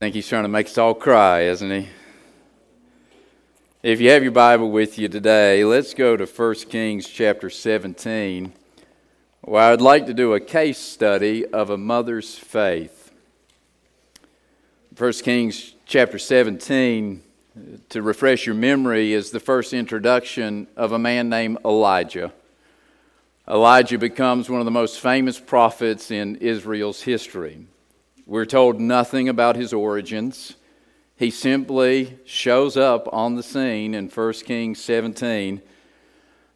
I 0.00 0.04
think 0.04 0.14
he's 0.14 0.28
trying 0.28 0.44
to 0.44 0.48
make 0.48 0.66
us 0.66 0.78
all 0.78 0.94
cry, 0.94 1.40
isn't 1.46 1.72
he? 1.72 1.88
If 3.82 4.00
you 4.00 4.10
have 4.10 4.22
your 4.22 4.30
Bible 4.30 4.70
with 4.70 4.96
you 4.96 5.08
today, 5.08 5.64
let's 5.64 5.92
go 5.92 6.16
to 6.16 6.24
1 6.24 6.54
Kings 6.70 7.08
chapter 7.08 7.50
17, 7.50 8.52
where 9.40 9.62
I'd 9.64 9.80
like 9.80 10.06
to 10.06 10.14
do 10.14 10.34
a 10.34 10.40
case 10.40 10.78
study 10.78 11.44
of 11.46 11.70
a 11.70 11.76
mother's 11.76 12.36
faith. 12.36 13.12
1 14.96 15.12
Kings 15.14 15.74
chapter 15.84 16.16
17, 16.20 17.20
to 17.88 18.00
refresh 18.00 18.46
your 18.46 18.54
memory, 18.54 19.12
is 19.12 19.32
the 19.32 19.40
first 19.40 19.72
introduction 19.72 20.68
of 20.76 20.92
a 20.92 20.98
man 21.00 21.28
named 21.28 21.58
Elijah. 21.64 22.32
Elijah 23.48 23.98
becomes 23.98 24.48
one 24.48 24.60
of 24.60 24.64
the 24.64 24.70
most 24.70 25.00
famous 25.00 25.40
prophets 25.40 26.12
in 26.12 26.36
Israel's 26.36 27.02
history. 27.02 27.66
We're 28.28 28.44
told 28.44 28.78
nothing 28.78 29.30
about 29.30 29.56
his 29.56 29.72
origins. 29.72 30.54
He 31.16 31.30
simply 31.30 32.18
shows 32.26 32.76
up 32.76 33.08
on 33.10 33.36
the 33.36 33.42
scene 33.42 33.94
in 33.94 34.10
1 34.10 34.32
Kings 34.44 34.82
17, 34.82 35.62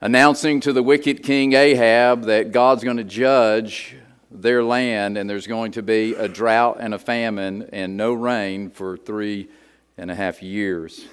announcing 0.02 0.60
to 0.60 0.74
the 0.74 0.82
wicked 0.82 1.22
king 1.22 1.54
Ahab 1.54 2.24
that 2.24 2.52
God's 2.52 2.84
going 2.84 2.98
to 2.98 3.04
judge 3.04 3.96
their 4.30 4.62
land 4.62 5.16
and 5.16 5.30
there's 5.30 5.46
going 5.46 5.72
to 5.72 5.82
be 5.82 6.12
a 6.14 6.28
drought 6.28 6.76
and 6.78 6.92
a 6.92 6.98
famine 6.98 7.70
and 7.72 7.96
no 7.96 8.12
rain 8.12 8.68
for 8.68 8.98
three 8.98 9.48
and 9.96 10.10
a 10.10 10.14
half 10.14 10.42
years. 10.42 11.06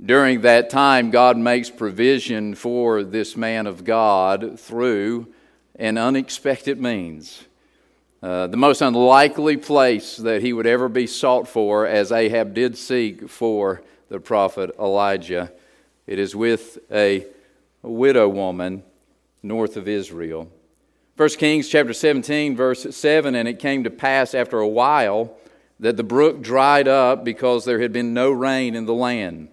During 0.00 0.42
that 0.42 0.70
time, 0.70 1.10
God 1.10 1.36
makes 1.36 1.70
provision 1.70 2.54
for 2.54 3.02
this 3.02 3.36
man 3.36 3.66
of 3.66 3.82
God 3.82 4.60
through 4.60 5.26
an 5.74 5.98
unexpected 5.98 6.80
means. 6.80 7.42
Uh, 8.22 8.46
the 8.46 8.56
most 8.56 8.80
unlikely 8.80 9.56
place 9.56 10.16
that 10.16 10.42
he 10.42 10.52
would 10.52 10.66
ever 10.66 10.88
be 10.88 11.08
sought 11.08 11.48
for, 11.48 11.86
as 11.86 12.12
Ahab 12.12 12.54
did 12.54 12.78
seek 12.78 13.28
for 13.28 13.82
the 14.08 14.20
prophet 14.20 14.70
Elijah. 14.78 15.50
It 16.06 16.20
is 16.20 16.36
with 16.36 16.78
a, 16.90 17.26
widow 17.82 18.28
woman 18.28 18.84
north 19.42 19.76
of 19.76 19.88
Israel. 19.88 20.48
1 21.16 21.28
Kings 21.30 21.68
chapter 21.68 21.92
17, 21.92 22.54
verse 22.54 22.86
7 22.94 23.34
And 23.34 23.48
it 23.48 23.58
came 23.58 23.82
to 23.82 23.90
pass 23.90 24.34
after 24.34 24.60
a 24.60 24.68
while 24.68 25.36
that 25.80 25.96
the 25.96 26.04
brook 26.04 26.42
dried 26.42 26.86
up 26.86 27.24
because 27.24 27.64
there 27.64 27.80
had 27.80 27.92
been 27.92 28.14
no 28.14 28.30
rain 28.30 28.76
in 28.76 28.86
the 28.86 28.94
land. 28.94 29.48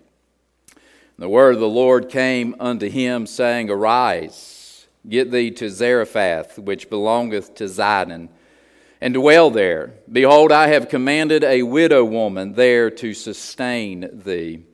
And 0.75 0.77
The 1.17 1.29
word 1.29 1.55
of 1.55 1.59
the 1.59 1.67
Lord 1.67 2.07
came 2.07 2.55
unto 2.59 2.87
him, 2.87 3.25
saying, 3.25 3.71
Arise, 3.71 4.85
get 5.07 5.31
thee 5.31 5.49
to 5.51 5.71
Zarephath, 5.71 6.59
which 6.59 6.89
belongeth 6.89 7.55
to 7.55 7.63
Zidon, 7.63 8.29
and 9.01 9.13
dwell 9.13 9.49
there. 9.49 9.93
Behold, 10.11 10.51
I 10.51 10.67
have 10.67 10.89
commanded 10.89 11.43
a 11.43 11.63
widow 11.63 12.03
woman 12.03 12.53
there 12.53 12.89
to 12.91 13.13
sustain 13.13 14.09
thee. 14.11 14.65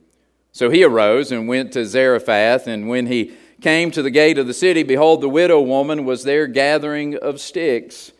So 0.52 0.70
he 0.70 0.84
arose 0.84 1.32
and 1.32 1.48
went 1.48 1.72
to 1.72 1.84
Zarephath, 1.84 2.66
and 2.66 2.88
when 2.88 3.06
he 3.06 3.32
came 3.60 3.90
to 3.90 4.02
the 4.02 4.10
gate 4.10 4.38
of 4.38 4.46
the 4.46 4.54
city, 4.54 4.82
behold, 4.82 5.20
the 5.20 5.28
widow 5.28 5.60
woman 5.60 6.04
was 6.04 6.24
there 6.24 6.46
gathering 6.46 7.16
of 7.16 7.40
sticks. 7.40 8.12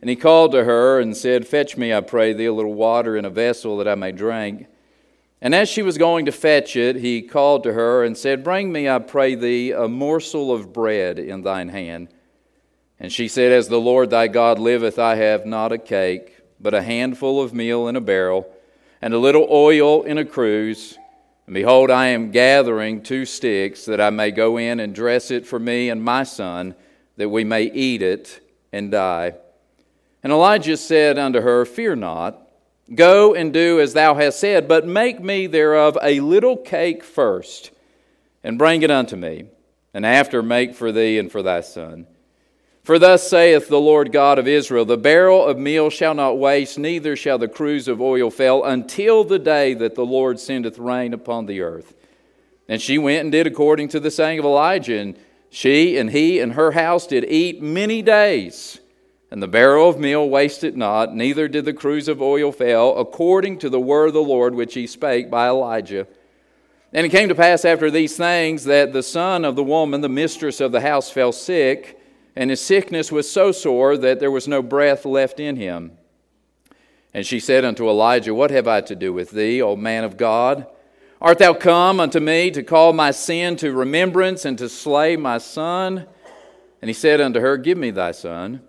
And 0.00 0.10
he 0.10 0.16
called 0.16 0.52
to 0.52 0.64
her 0.64 1.00
and 1.00 1.16
said, 1.16 1.46
Fetch 1.46 1.76
me, 1.76 1.92
I 1.94 2.00
pray 2.02 2.32
thee, 2.32 2.46
a 2.46 2.52
little 2.52 2.74
water 2.74 3.16
in 3.16 3.24
a 3.24 3.30
vessel 3.30 3.78
that 3.78 3.88
I 3.88 3.94
may 3.94 4.12
drink. 4.12 4.66
And 5.40 5.54
as 5.54 5.68
she 5.68 5.82
was 5.82 5.98
going 5.98 6.26
to 6.26 6.32
fetch 6.32 6.76
it, 6.76 6.96
he 6.96 7.22
called 7.22 7.64
to 7.64 7.72
her 7.72 8.04
and 8.04 8.16
said, 8.16 8.44
Bring 8.44 8.72
me, 8.72 8.88
I 8.88 8.98
pray 8.98 9.34
thee, 9.34 9.72
a 9.72 9.88
morsel 9.88 10.52
of 10.52 10.72
bread 10.72 11.18
in 11.18 11.42
thine 11.42 11.68
hand. 11.68 12.08
And 13.04 13.12
she 13.12 13.28
said, 13.28 13.52
As 13.52 13.68
the 13.68 13.78
Lord 13.78 14.08
thy 14.08 14.28
God 14.28 14.58
liveth, 14.58 14.98
I 14.98 15.16
have 15.16 15.44
not 15.44 15.72
a 15.72 15.76
cake, 15.76 16.38
but 16.58 16.72
a 16.72 16.80
handful 16.80 17.42
of 17.42 17.52
meal 17.52 17.86
in 17.86 17.96
a 17.96 18.00
barrel, 18.00 18.50
and 19.02 19.12
a 19.12 19.18
little 19.18 19.46
oil 19.50 20.04
in 20.04 20.16
a 20.16 20.24
cruse. 20.24 20.96
And 21.44 21.52
behold, 21.52 21.90
I 21.90 22.06
am 22.06 22.30
gathering 22.30 23.02
two 23.02 23.26
sticks, 23.26 23.84
that 23.84 24.00
I 24.00 24.08
may 24.08 24.30
go 24.30 24.56
in 24.56 24.80
and 24.80 24.94
dress 24.94 25.30
it 25.30 25.46
for 25.46 25.58
me 25.58 25.90
and 25.90 26.02
my 26.02 26.22
son, 26.22 26.74
that 27.18 27.28
we 27.28 27.44
may 27.44 27.64
eat 27.64 28.00
it 28.00 28.40
and 28.72 28.90
die. 28.90 29.34
And 30.22 30.32
Elijah 30.32 30.78
said 30.78 31.18
unto 31.18 31.42
her, 31.42 31.66
Fear 31.66 31.96
not. 31.96 32.40
Go 32.94 33.34
and 33.34 33.52
do 33.52 33.80
as 33.80 33.92
thou 33.92 34.14
hast 34.14 34.40
said, 34.40 34.66
but 34.66 34.86
make 34.86 35.20
me 35.20 35.46
thereof 35.46 35.98
a 36.00 36.20
little 36.20 36.56
cake 36.56 37.04
first, 37.04 37.70
and 38.42 38.56
bring 38.56 38.80
it 38.80 38.90
unto 38.90 39.14
me, 39.14 39.44
and 39.92 40.06
after 40.06 40.42
make 40.42 40.74
for 40.74 40.90
thee 40.90 41.18
and 41.18 41.30
for 41.30 41.42
thy 41.42 41.60
son. 41.60 42.06
For 42.84 42.98
thus 42.98 43.26
saith 43.26 43.68
the 43.68 43.80
Lord 43.80 44.12
God 44.12 44.38
of 44.38 44.46
Israel 44.46 44.84
The 44.84 44.98
barrel 44.98 45.46
of 45.46 45.58
meal 45.58 45.88
shall 45.88 46.12
not 46.12 46.38
waste, 46.38 46.78
neither 46.78 47.16
shall 47.16 47.38
the 47.38 47.48
cruse 47.48 47.88
of 47.88 48.00
oil 48.00 48.30
fail, 48.30 48.62
until 48.62 49.24
the 49.24 49.38
day 49.38 49.72
that 49.72 49.94
the 49.94 50.04
Lord 50.04 50.38
sendeth 50.38 50.78
rain 50.78 51.14
upon 51.14 51.46
the 51.46 51.62
earth. 51.62 51.94
And 52.68 52.80
she 52.80 52.98
went 52.98 53.22
and 53.22 53.32
did 53.32 53.46
according 53.46 53.88
to 53.88 54.00
the 54.00 54.10
saying 54.10 54.38
of 54.38 54.44
Elijah, 54.44 54.98
and 54.98 55.18
she 55.48 55.96
and 55.96 56.10
he 56.10 56.40
and 56.40 56.52
her 56.52 56.72
house 56.72 57.06
did 57.06 57.24
eat 57.24 57.62
many 57.62 58.02
days. 58.02 58.80
And 59.30 59.42
the 59.42 59.48
barrel 59.48 59.88
of 59.88 59.98
meal 59.98 60.28
wasted 60.28 60.76
not, 60.76 61.14
neither 61.14 61.48
did 61.48 61.64
the 61.64 61.72
cruse 61.72 62.06
of 62.06 62.20
oil 62.20 62.52
fail, 62.52 62.98
according 62.98 63.58
to 63.60 63.70
the 63.70 63.80
word 63.80 64.08
of 64.08 64.14
the 64.14 64.22
Lord 64.22 64.54
which 64.54 64.74
he 64.74 64.86
spake 64.86 65.30
by 65.30 65.48
Elijah. 65.48 66.06
And 66.92 67.06
it 67.06 67.08
came 67.08 67.30
to 67.30 67.34
pass 67.34 67.64
after 67.64 67.90
these 67.90 68.14
things 68.14 68.64
that 68.64 68.92
the 68.92 69.02
son 69.02 69.46
of 69.46 69.56
the 69.56 69.64
woman, 69.64 70.02
the 70.02 70.08
mistress 70.10 70.60
of 70.60 70.70
the 70.70 70.82
house, 70.82 71.10
fell 71.10 71.32
sick, 71.32 71.98
and 72.36 72.50
his 72.50 72.60
sickness 72.60 73.12
was 73.12 73.30
so 73.30 73.52
sore 73.52 73.96
that 73.96 74.20
there 74.20 74.30
was 74.30 74.48
no 74.48 74.62
breath 74.62 75.04
left 75.04 75.38
in 75.38 75.56
him. 75.56 75.92
And 77.12 77.24
she 77.24 77.38
said 77.38 77.64
unto 77.64 77.88
Elijah, 77.88 78.34
What 78.34 78.50
have 78.50 78.66
I 78.66 78.80
to 78.82 78.96
do 78.96 79.12
with 79.12 79.30
thee, 79.30 79.62
O 79.62 79.76
man 79.76 80.02
of 80.02 80.16
God? 80.16 80.66
Art 81.20 81.38
thou 81.38 81.54
come 81.54 82.00
unto 82.00 82.18
me 82.18 82.50
to 82.50 82.62
call 82.62 82.92
my 82.92 83.12
sin 83.12 83.56
to 83.56 83.72
remembrance 83.72 84.44
and 84.44 84.58
to 84.58 84.68
slay 84.68 85.16
my 85.16 85.38
son? 85.38 86.06
And 86.82 86.88
he 86.88 86.92
said 86.92 87.20
unto 87.20 87.40
her, 87.40 87.56
Give 87.56 87.78
me 87.78 87.90
thy 87.90 88.10
son. 88.10 88.62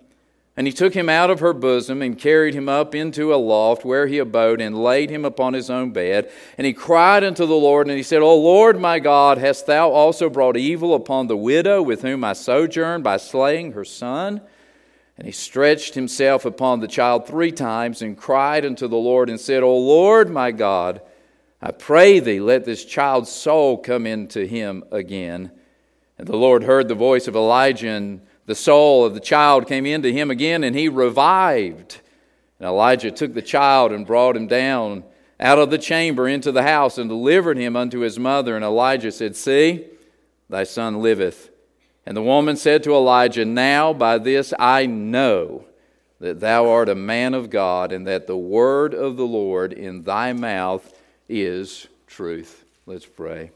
And 0.56 0.66
he 0.66 0.72
took 0.72 0.94
him 0.94 1.10
out 1.10 1.28
of 1.28 1.40
her 1.40 1.52
bosom 1.52 2.00
and 2.00 2.18
carried 2.18 2.54
him 2.54 2.66
up 2.66 2.94
into 2.94 3.34
a 3.34 3.36
loft 3.36 3.84
where 3.84 4.06
he 4.06 4.18
abode 4.18 4.62
and 4.62 4.82
laid 4.82 5.10
him 5.10 5.26
upon 5.26 5.52
his 5.52 5.68
own 5.68 5.90
bed. 5.90 6.30
And 6.56 6.66
he 6.66 6.72
cried 6.72 7.22
unto 7.24 7.44
the 7.44 7.54
Lord, 7.54 7.88
and 7.88 7.96
he 7.96 8.02
said, 8.02 8.22
O 8.22 8.34
Lord 8.34 8.80
my 8.80 8.98
God, 8.98 9.36
hast 9.36 9.66
thou 9.66 9.90
also 9.90 10.30
brought 10.30 10.56
evil 10.56 10.94
upon 10.94 11.26
the 11.26 11.36
widow 11.36 11.82
with 11.82 12.00
whom 12.00 12.24
I 12.24 12.32
sojourned 12.32 13.04
by 13.04 13.18
slaying 13.18 13.72
her 13.72 13.84
son? 13.84 14.40
And 15.18 15.26
he 15.26 15.32
stretched 15.32 15.94
himself 15.94 16.46
upon 16.46 16.80
the 16.80 16.88
child 16.88 17.26
three 17.26 17.52
times 17.52 18.00
and 18.00 18.16
cried 18.16 18.64
unto 18.64 18.88
the 18.88 18.96
Lord 18.96 19.28
and 19.28 19.38
said, 19.38 19.62
O 19.62 19.76
Lord 19.76 20.30
my 20.30 20.52
God, 20.52 21.02
I 21.60 21.70
pray 21.72 22.18
thee, 22.18 22.40
let 22.40 22.64
this 22.64 22.84
child's 22.84 23.30
soul 23.30 23.76
come 23.78 24.06
into 24.06 24.46
him 24.46 24.84
again. 24.90 25.50
And 26.18 26.26
the 26.26 26.36
Lord 26.36 26.64
heard 26.64 26.88
the 26.88 26.94
voice 26.94 27.28
of 27.28 27.36
Elijah 27.36 27.88
and 27.88 28.22
the 28.46 28.54
soul 28.54 29.04
of 29.04 29.14
the 29.14 29.20
child 29.20 29.66
came 29.66 29.86
into 29.86 30.10
him 30.10 30.30
again, 30.30 30.64
and 30.64 30.74
he 30.74 30.88
revived. 30.88 32.00
And 32.58 32.68
Elijah 32.68 33.10
took 33.10 33.34
the 33.34 33.42
child 33.42 33.92
and 33.92 34.06
brought 34.06 34.36
him 34.36 34.46
down 34.46 35.04
out 35.38 35.58
of 35.58 35.70
the 35.70 35.78
chamber 35.78 36.26
into 36.26 36.52
the 36.52 36.62
house 36.62 36.96
and 36.96 37.10
delivered 37.10 37.58
him 37.58 37.76
unto 37.76 38.00
his 38.00 38.18
mother. 38.18 38.56
And 38.56 38.64
Elijah 38.64 39.12
said, 39.12 39.36
See, 39.36 39.84
thy 40.48 40.64
son 40.64 41.02
liveth. 41.02 41.50
And 42.06 42.16
the 42.16 42.22
woman 42.22 42.56
said 42.56 42.84
to 42.84 42.94
Elijah, 42.94 43.44
Now 43.44 43.92
by 43.92 44.18
this 44.18 44.54
I 44.58 44.86
know 44.86 45.66
that 46.20 46.40
thou 46.40 46.70
art 46.70 46.88
a 46.88 46.94
man 46.94 47.34
of 47.34 47.50
God, 47.50 47.92
and 47.92 48.06
that 48.06 48.26
the 48.26 48.36
word 48.36 48.94
of 48.94 49.18
the 49.18 49.26
Lord 49.26 49.74
in 49.74 50.04
thy 50.04 50.32
mouth 50.32 50.98
is 51.28 51.88
truth. 52.06 52.64
Let's 52.86 53.04
pray. 53.04 53.50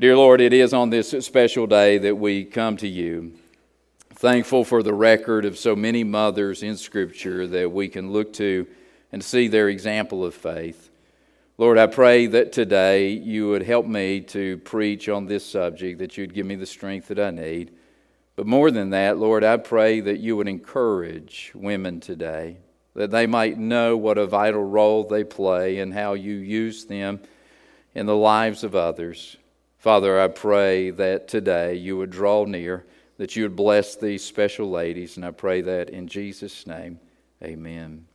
Dear 0.00 0.16
Lord, 0.16 0.40
it 0.40 0.54
is 0.54 0.72
on 0.72 0.88
this 0.88 1.10
special 1.10 1.66
day 1.66 1.98
that 1.98 2.16
we 2.16 2.44
come 2.44 2.78
to 2.78 2.88
you. 2.88 3.34
Thankful 4.16 4.64
for 4.64 4.84
the 4.84 4.94
record 4.94 5.44
of 5.44 5.58
so 5.58 5.74
many 5.74 6.04
mothers 6.04 6.62
in 6.62 6.76
Scripture 6.76 7.48
that 7.48 7.72
we 7.72 7.88
can 7.88 8.12
look 8.12 8.32
to 8.34 8.64
and 9.10 9.22
see 9.24 9.48
their 9.48 9.68
example 9.68 10.24
of 10.24 10.34
faith. 10.34 10.88
Lord, 11.58 11.78
I 11.78 11.88
pray 11.88 12.26
that 12.28 12.52
today 12.52 13.08
you 13.08 13.48
would 13.48 13.64
help 13.64 13.86
me 13.86 14.20
to 14.20 14.58
preach 14.58 15.08
on 15.08 15.26
this 15.26 15.44
subject, 15.44 15.98
that 15.98 16.16
you'd 16.16 16.32
give 16.32 16.46
me 16.46 16.54
the 16.54 16.64
strength 16.64 17.08
that 17.08 17.18
I 17.18 17.32
need. 17.32 17.72
But 18.36 18.46
more 18.46 18.70
than 18.70 18.90
that, 18.90 19.18
Lord, 19.18 19.42
I 19.42 19.56
pray 19.56 19.98
that 19.98 20.20
you 20.20 20.36
would 20.36 20.48
encourage 20.48 21.50
women 21.52 21.98
today, 21.98 22.58
that 22.94 23.10
they 23.10 23.26
might 23.26 23.58
know 23.58 23.96
what 23.96 24.16
a 24.16 24.26
vital 24.26 24.64
role 24.64 25.02
they 25.02 25.24
play 25.24 25.78
and 25.78 25.92
how 25.92 26.14
you 26.14 26.34
use 26.34 26.84
them 26.84 27.18
in 27.96 28.06
the 28.06 28.16
lives 28.16 28.62
of 28.62 28.76
others. 28.76 29.36
Father, 29.76 30.20
I 30.20 30.28
pray 30.28 30.90
that 30.90 31.26
today 31.26 31.74
you 31.74 31.96
would 31.96 32.10
draw 32.10 32.44
near 32.44 32.84
that 33.16 33.36
you 33.36 33.44
would 33.44 33.56
bless 33.56 33.96
these 33.96 34.24
special 34.24 34.70
ladies, 34.70 35.16
and 35.16 35.24
I 35.24 35.30
pray 35.30 35.60
that 35.60 35.90
in 35.90 36.08
Jesus' 36.08 36.66
name, 36.66 36.98
amen. 37.42 38.06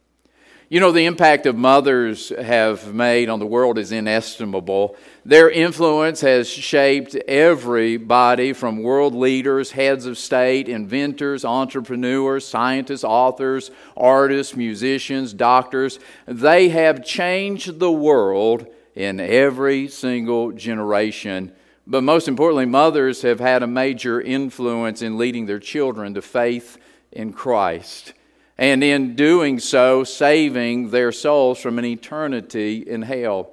You 0.72 0.80
know, 0.80 0.92
the 0.92 1.06
impact 1.06 1.48
of 1.48 1.56
mothers 1.56 2.30
have 2.30 2.94
made 2.94 3.28
on 3.28 3.40
the 3.40 3.48
world 3.48 3.80
is 3.80 3.92
inestimable. 3.92 4.96
Their 5.25 5.50
influence 5.50 6.22
has 6.22 6.48
shaped 6.48 7.16
everybody 7.16 8.54
from 8.54 8.84
world 8.84 9.16
leaders, 9.16 9.72
heads 9.72 10.06
of 10.06 10.16
state, 10.16 10.69
inventors, 10.69 11.44
entrepreneurs, 11.44 12.46
scientists, 12.46 13.04
authors, 13.04 13.72
artists, 13.98 14.56
musicians, 14.56 15.34
doctors. 15.34 15.98
They 16.28 16.69
have 16.69 17.04
changed 17.04 17.80
the 17.80 17.92
world 17.92 18.68
in 18.94 19.19
every 19.19 19.88
single 19.88 20.51
generation. 20.51 21.51
But 21.89 22.03
most 22.03 22.27
importantly, 22.27 22.68
mothers 22.68 23.24
have 23.24 23.39
had 23.39 23.63
a 23.63 23.68
major 23.68 24.21
influence 24.21 25.01
in 25.01 25.18
leading 25.18 25.47
their 25.47 25.59
children 25.59 26.13
to 26.13 26.21
faith 26.21 26.77
in 27.12 27.33
Christ 27.33 28.13
and 28.59 28.83
in 28.83 29.15
doing 29.15 29.57
so, 29.57 30.03
saving 30.03 30.91
their 30.91 31.12
souls 31.12 31.59
from 31.59 31.80
an 31.80 31.86
eternity 31.86 32.83
in 32.86 33.01
hell. 33.01 33.50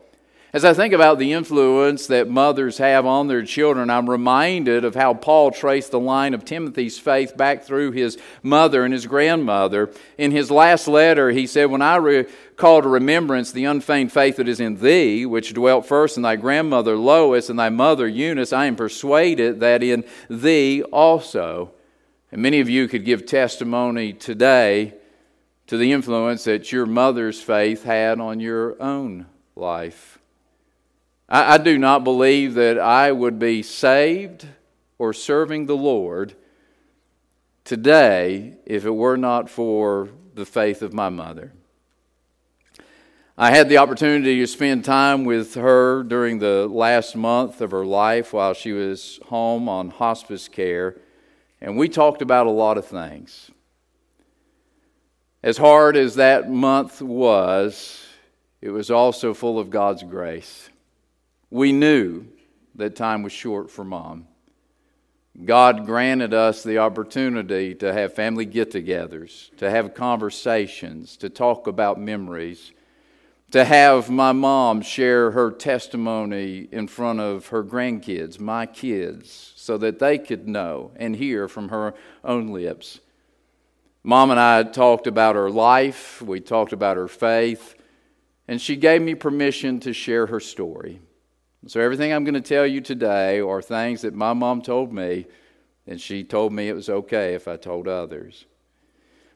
As 0.52 0.64
I 0.64 0.74
think 0.74 0.92
about 0.92 1.18
the 1.18 1.32
influence 1.32 2.06
that 2.08 2.28
mothers 2.28 2.78
have 2.78 3.06
on 3.06 3.28
their 3.28 3.42
children, 3.42 3.88
I'm 3.88 4.08
reminded 4.08 4.84
of 4.84 4.94
how 4.94 5.14
Paul 5.14 5.50
traced 5.50 5.90
the 5.90 6.00
line 6.00 6.34
of 6.34 6.44
Timothy's 6.44 6.98
faith 6.98 7.36
back 7.36 7.64
through 7.64 7.92
his 7.92 8.18
mother 8.42 8.84
and 8.84 8.92
his 8.92 9.06
grandmother. 9.06 9.90
In 10.18 10.30
his 10.30 10.50
last 10.50 10.88
letter, 10.88 11.30
he 11.30 11.46
said, 11.46 11.66
When 11.66 11.82
I 11.82 11.96
recall 12.56 12.80
to 12.80 12.88
remembrance 12.88 13.52
the 13.52 13.66
unfeigned 13.66 14.10
faith 14.10 14.36
that 14.36 14.48
is 14.48 14.60
in 14.60 14.80
thee, 14.80 15.26
which 15.26 15.52
dwelt 15.52 15.84
first 15.84 16.16
in 16.16 16.22
thy 16.22 16.36
grandmother 16.36 16.96
Lois 16.96 17.50
and 17.50 17.58
thy 17.58 17.68
mother 17.68 18.08
Eunice, 18.08 18.52
I 18.52 18.64
am 18.64 18.76
persuaded 18.76 19.60
that 19.60 19.82
in 19.82 20.04
thee 20.30 20.82
also 20.82 21.72
and 22.32 22.42
many 22.42 22.60
of 22.60 22.68
you 22.68 22.88
could 22.88 23.04
give 23.04 23.24
testimony 23.24 24.12
today 24.12 24.94
to 25.68 25.76
the 25.76 25.92
influence 25.92 26.44
that 26.44 26.72
your 26.72 26.86
mother's 26.86 27.40
faith 27.40 27.84
had 27.84 28.20
on 28.20 28.40
your 28.40 28.80
own 28.82 29.26
life. 29.54 30.18
I, 31.28 31.54
I, 31.54 31.58
do 31.58 31.78
not 31.78 32.04
believe 32.04 32.54
that 32.54 32.78
I 32.78 33.10
would 33.12 33.38
be 33.38 33.62
saved 33.62 34.46
or 34.98 35.12
serving 35.12 35.66
the 35.66 35.76
Lord 35.76 36.34
today 37.64 38.56
if 38.64 38.84
it 38.84 38.90
were 38.90 39.16
not 39.16 39.48
for 39.48 40.08
the 40.34 40.46
faith 40.46 40.82
of 40.82 40.92
my 40.92 41.08
mother. 41.08 41.52
I 43.38 43.50
had 43.50 43.68
the 43.68 43.76
opportunity 43.76 44.38
to 44.38 44.46
spend 44.46 44.86
time 44.86 45.26
with 45.26 45.56
her 45.56 46.02
during 46.02 46.38
the 46.38 46.66
last 46.66 47.14
month 47.14 47.60
of 47.60 47.70
her 47.70 47.84
life 47.84 48.32
while 48.32 48.54
she 48.54 48.72
was 48.72 49.20
home 49.26 49.68
on 49.68 49.90
hospice 49.90 50.48
care. 50.48 50.96
And 51.60 51.76
we 51.76 51.90
talked 51.90 52.22
about 52.22 52.46
a 52.46 52.50
lot 52.50 52.78
of 52.78 52.86
things. 52.86 53.50
As 55.42 55.58
hard 55.58 55.98
as 55.98 56.14
that 56.14 56.50
month 56.50 57.02
was, 57.02 58.02
it 58.62 58.70
was 58.70 58.90
also 58.90 59.34
full 59.34 59.58
of 59.58 59.68
God's 59.68 60.02
grace. 60.02 60.70
We 61.50 61.72
knew 61.72 62.24
that 62.76 62.96
time 62.96 63.22
was 63.22 63.32
short 63.32 63.70
for 63.70 63.84
mom. 63.84 64.28
God 65.44 65.84
granted 65.84 66.32
us 66.32 66.62
the 66.62 66.78
opportunity 66.78 67.74
to 67.74 67.92
have 67.92 68.14
family 68.14 68.46
get 68.46 68.70
togethers, 68.70 69.54
to 69.58 69.68
have 69.68 69.92
conversations, 69.92 71.18
to 71.18 71.28
talk 71.28 71.66
about 71.66 72.00
memories, 72.00 72.72
to 73.52 73.64
have 73.64 74.10
my 74.10 74.32
mom 74.32 74.82
share 74.82 75.30
her 75.30 75.50
testimony 75.50 76.68
in 76.72 76.88
front 76.88 77.20
of 77.20 77.48
her 77.48 77.62
grandkids, 77.62 78.40
my 78.40 78.66
kids, 78.66 79.52
so 79.56 79.78
that 79.78 79.98
they 79.98 80.18
could 80.18 80.48
know 80.48 80.90
and 80.96 81.16
hear 81.16 81.48
from 81.48 81.68
her 81.68 81.94
own 82.24 82.48
lips. 82.48 83.00
Mom 84.02 84.30
and 84.30 84.40
I 84.40 84.62
talked 84.64 85.06
about 85.06 85.36
her 85.36 85.50
life, 85.50 86.20
we 86.22 86.40
talked 86.40 86.72
about 86.72 86.96
her 86.96 87.08
faith, 87.08 87.74
and 88.48 88.60
she 88.60 88.76
gave 88.76 89.02
me 89.02 89.14
permission 89.14 89.80
to 89.80 89.92
share 89.92 90.26
her 90.26 90.40
story. 90.40 91.00
So, 91.68 91.80
everything 91.80 92.12
I'm 92.12 92.22
going 92.22 92.34
to 92.34 92.40
tell 92.40 92.64
you 92.64 92.80
today 92.80 93.40
are 93.40 93.60
things 93.60 94.02
that 94.02 94.14
my 94.14 94.32
mom 94.32 94.62
told 94.62 94.92
me, 94.92 95.26
and 95.84 96.00
she 96.00 96.22
told 96.22 96.52
me 96.52 96.68
it 96.68 96.74
was 96.74 96.88
okay 96.88 97.34
if 97.34 97.48
I 97.48 97.56
told 97.56 97.88
others. 97.88 98.44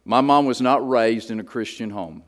My 0.04 0.20
mom 0.20 0.46
was 0.46 0.60
not 0.60 0.88
raised 0.88 1.32
in 1.32 1.40
a 1.40 1.44
Christian 1.44 1.90
home. 1.90 2.22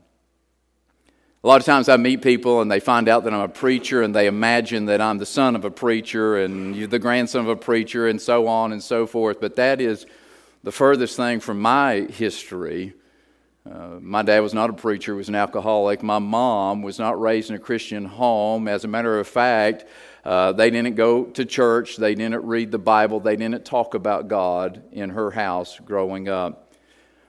A 1.43 1.47
lot 1.47 1.59
of 1.59 1.65
times 1.65 1.89
I 1.89 1.97
meet 1.97 2.21
people 2.21 2.61
and 2.61 2.71
they 2.71 2.79
find 2.79 3.09
out 3.09 3.25
that 3.25 3.33
I'm 3.33 3.41
a 3.41 3.49
preacher 3.49 4.01
and 4.01 4.15
they 4.15 4.27
imagine 4.27 4.85
that 4.85 5.01
I'm 5.01 5.17
the 5.17 5.25
son 5.25 5.57
of 5.57 5.65
a 5.65 5.71
preacher 5.71 6.37
and 6.37 6.73
you're 6.73 6.87
the 6.87 6.99
grandson 6.99 7.41
of 7.41 7.49
a 7.49 7.57
preacher 7.57 8.07
and 8.07 8.21
so 8.21 8.47
on 8.47 8.71
and 8.71 8.81
so 8.81 9.05
forth. 9.05 9.41
But 9.41 9.57
that 9.57 9.81
is 9.81 10.05
the 10.63 10.71
furthest 10.71 11.17
thing 11.17 11.41
from 11.41 11.59
my 11.59 12.07
history. 12.09 12.93
Uh, 13.69 13.99
my 13.99 14.21
dad 14.21 14.39
was 14.39 14.53
not 14.53 14.69
a 14.69 14.73
preacher, 14.73 15.15
was 15.15 15.27
an 15.27 15.35
alcoholic. 15.35 16.01
My 16.01 16.19
mom 16.19 16.81
was 16.81 16.97
not 16.97 17.19
raised 17.19 17.49
in 17.49 17.57
a 17.57 17.59
Christian 17.59 18.05
home. 18.05 18.69
As 18.69 18.85
a 18.85 18.87
matter 18.87 19.19
of 19.19 19.27
fact, 19.27 19.83
uh, 20.23 20.53
they 20.53 20.69
didn't 20.69 20.95
go 20.95 21.25
to 21.25 21.43
church, 21.43 21.97
they 21.97 22.15
didn't 22.15 22.45
read 22.45 22.71
the 22.71 22.79
Bible, 22.79 23.19
they 23.19 23.35
didn't 23.35 23.65
talk 23.65 23.95
about 23.95 24.29
God 24.29 24.81
in 24.93 25.09
her 25.09 25.31
house 25.31 25.77
growing 25.77 26.29
up. 26.29 26.62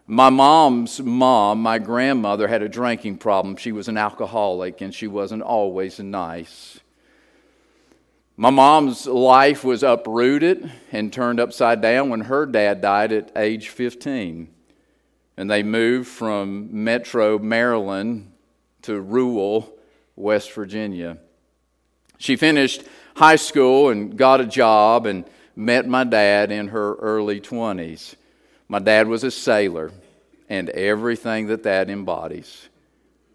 My 0.06 0.28
mom's 0.28 1.00
mom, 1.00 1.62
my 1.62 1.78
grandmother, 1.78 2.46
had 2.46 2.62
a 2.62 2.68
drinking 2.68 3.18
problem. 3.18 3.56
She 3.56 3.72
was 3.72 3.88
an 3.88 3.96
alcoholic 3.96 4.82
and 4.82 4.94
she 4.94 5.06
wasn't 5.06 5.42
always 5.42 5.98
nice. 5.98 6.80
My 8.36 8.50
mom's 8.50 9.06
life 9.06 9.64
was 9.64 9.82
uprooted 9.82 10.70
and 10.92 11.10
turned 11.10 11.40
upside 11.40 11.80
down 11.80 12.10
when 12.10 12.22
her 12.22 12.44
dad 12.44 12.82
died 12.82 13.12
at 13.12 13.32
age 13.34 13.70
15. 13.70 14.48
And 15.38 15.50
they 15.50 15.62
moved 15.62 16.08
from 16.08 16.68
metro 16.84 17.38
Maryland 17.38 18.30
to 18.82 19.00
rural 19.00 19.74
West 20.16 20.52
Virginia. 20.52 21.16
She 22.18 22.36
finished 22.36 22.82
high 23.16 23.36
school 23.36 23.88
and 23.88 24.16
got 24.18 24.40
a 24.40 24.46
job 24.46 25.06
and 25.06 25.24
met 25.56 25.88
my 25.88 26.04
dad 26.04 26.52
in 26.52 26.68
her 26.68 26.94
early 26.96 27.40
20s. 27.40 28.16
My 28.68 28.78
dad 28.78 29.08
was 29.08 29.24
a 29.24 29.30
sailor 29.30 29.90
and 30.48 30.70
everything 30.70 31.48
that 31.48 31.62
that 31.64 31.90
embodies. 31.90 32.68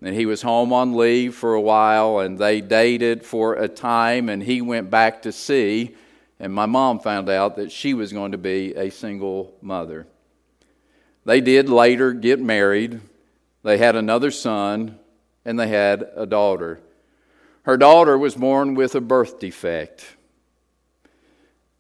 And 0.02 0.16
he 0.16 0.26
was 0.26 0.42
home 0.42 0.72
on 0.72 0.96
leave 0.96 1.36
for 1.36 1.54
a 1.54 1.62
while, 1.62 2.20
and 2.20 2.40
they 2.40 2.62
dated 2.62 3.26
for 3.26 3.56
a 3.56 3.68
time, 3.68 4.30
and 4.30 4.42
he 4.42 4.62
went 4.62 4.90
back 4.90 5.24
to 5.24 5.32
sea. 5.32 5.96
And 6.40 6.54
my 6.54 6.66
mom 6.66 7.00
found 7.00 7.30
out 7.30 7.58
that 7.58 7.72
she 7.72 7.94
was 7.94 8.14
going 8.14 8.32
to 8.32 8.38
be 8.38 8.74
a 8.76 8.90
single 8.92 9.54
mother. 9.62 10.08
They 11.26 11.42
did 11.42 11.68
later 11.68 12.14
get 12.14 12.40
married. 12.40 13.02
They 13.64 13.78
had 13.78 13.98
another 13.98 14.32
son, 14.32 14.98
and 15.44 15.60
they 15.60 15.68
had 15.68 16.10
a 16.16 16.26
daughter. 16.26 16.80
Her 17.64 17.76
daughter 17.76 18.18
was 18.18 18.36
born 18.36 18.74
with 18.74 18.96
a 18.96 19.02
birth 19.02 19.40
defect. 19.40 20.16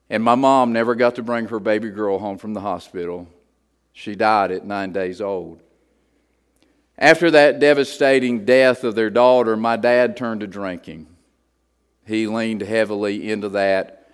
And 0.09 0.23
my 0.23 0.35
mom 0.35 0.73
never 0.73 0.93
got 0.93 1.15
to 1.15 1.23
bring 1.23 1.47
her 1.47 1.59
baby 1.59 1.89
girl 1.89 2.19
home 2.19 2.37
from 2.37 2.53
the 2.53 2.61
hospital. 2.61 3.27
She 3.99 4.15
died 4.15 4.51
at 4.51 4.65
nine 4.65 4.93
days 4.93 5.19
old. 5.19 5.59
After 6.97 7.29
that 7.31 7.59
devastating 7.59 8.45
death 8.45 8.85
of 8.85 8.95
their 8.95 9.09
daughter, 9.09 9.57
my 9.57 9.75
dad 9.75 10.15
turned 10.15 10.39
to 10.39 10.47
drinking. 10.47 11.05
He 12.07 12.25
leaned 12.25 12.61
heavily 12.61 13.29
into 13.29 13.49
that. 13.49 14.09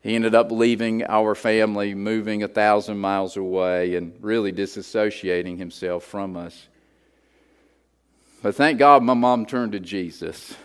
He 0.00 0.16
ended 0.16 0.34
up 0.34 0.50
leaving 0.50 1.04
our 1.04 1.36
family, 1.36 1.94
moving 1.94 2.42
a 2.42 2.48
thousand 2.48 2.98
miles 2.98 3.36
away, 3.36 3.94
and 3.94 4.12
really 4.20 4.52
disassociating 4.52 5.56
himself 5.56 6.02
from 6.02 6.36
us. 6.36 6.66
But 8.42 8.56
thank 8.56 8.80
God 8.80 9.04
my 9.04 9.14
mom 9.14 9.46
turned 9.46 9.70
to 9.70 9.80
Jesus. 9.80 10.56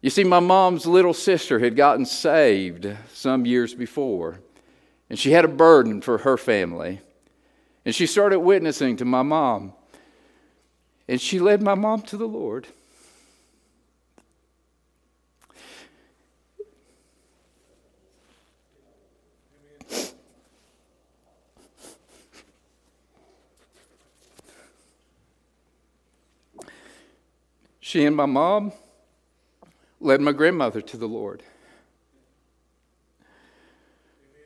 You 0.00 0.10
see, 0.10 0.22
my 0.22 0.38
mom's 0.38 0.86
little 0.86 1.14
sister 1.14 1.58
had 1.58 1.74
gotten 1.74 2.06
saved 2.06 2.96
some 3.12 3.46
years 3.46 3.74
before, 3.74 4.38
and 5.10 5.18
she 5.18 5.32
had 5.32 5.44
a 5.44 5.48
burden 5.48 6.00
for 6.00 6.18
her 6.18 6.36
family. 6.36 7.00
And 7.84 7.94
she 7.94 8.06
started 8.06 8.40
witnessing 8.40 8.96
to 8.96 9.04
my 9.04 9.22
mom. 9.22 9.72
And 11.08 11.20
she 11.20 11.38
led 11.38 11.62
my 11.62 11.74
mom 11.74 12.02
to 12.02 12.16
the 12.16 12.28
Lord. 12.28 12.68
She 27.92 28.06
and 28.06 28.16
my 28.16 28.24
mom 28.24 28.72
led 30.00 30.22
my 30.22 30.32
grandmother 30.32 30.80
to 30.80 30.96
the 30.96 31.06
Lord. 31.08 31.42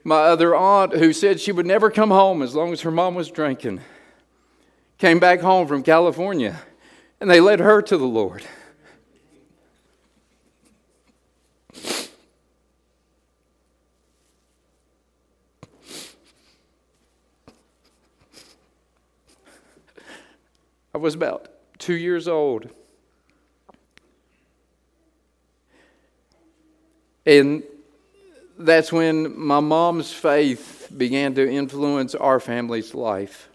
My 0.06 0.26
other 0.26 0.54
aunt, 0.54 0.92
who 0.92 1.12
said 1.12 1.40
she 1.40 1.50
would 1.50 1.66
never 1.66 1.90
come 1.90 2.10
home 2.10 2.40
as 2.40 2.54
long 2.54 2.72
as 2.72 2.82
her 2.82 2.92
mom 2.92 3.16
was 3.16 3.28
drinking, 3.28 3.80
came 4.98 5.18
back 5.18 5.40
home 5.40 5.66
from 5.66 5.82
California 5.82 6.62
and 7.20 7.28
they 7.28 7.40
led 7.40 7.58
her 7.58 7.82
to 7.82 7.98
the 7.98 8.04
Lord. 8.04 8.44
I 20.94 20.98
was 20.98 21.16
about 21.16 21.48
two 21.80 21.96
years 21.96 22.28
old. 22.28 22.70
And 27.26 27.64
that's 28.58 28.92
when 28.92 29.38
my 29.38 29.60
mom's 29.60 30.12
faith 30.12 30.90
began 30.96 31.34
to 31.34 31.48
influence 31.48 32.14
our 32.14 32.40
family's 32.40 32.94
life. 32.94 33.48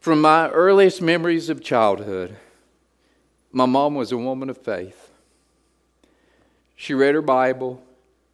From 0.00 0.20
my 0.20 0.48
earliest 0.48 1.02
memories 1.02 1.50
of 1.50 1.62
childhood, 1.62 2.36
my 3.52 3.66
mom 3.66 3.94
was 3.94 4.12
a 4.12 4.16
woman 4.16 4.48
of 4.48 4.58
faith. 4.58 5.10
She 6.76 6.94
read 6.94 7.14
her 7.14 7.22
Bible, 7.22 7.82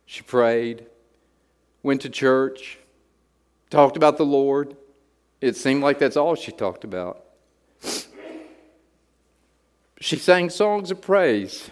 she 0.05 0.23
prayed, 0.23 0.87
went 1.83 2.03
to 2.03 2.09
church, 2.09 2.79
talked 3.71 3.97
about 3.97 4.19
the 4.19 4.27
Lord. 4.27 4.77
It 5.41 5.57
seemed 5.57 5.83
like 5.83 5.99
that's 5.99 6.17
all 6.17 6.35
she 6.35 6.53
talked 6.53 6.85
about. 6.85 7.25
She 10.01 10.17
sang 10.17 10.51
songs 10.51 10.91
of 10.91 11.01
praise 11.01 11.71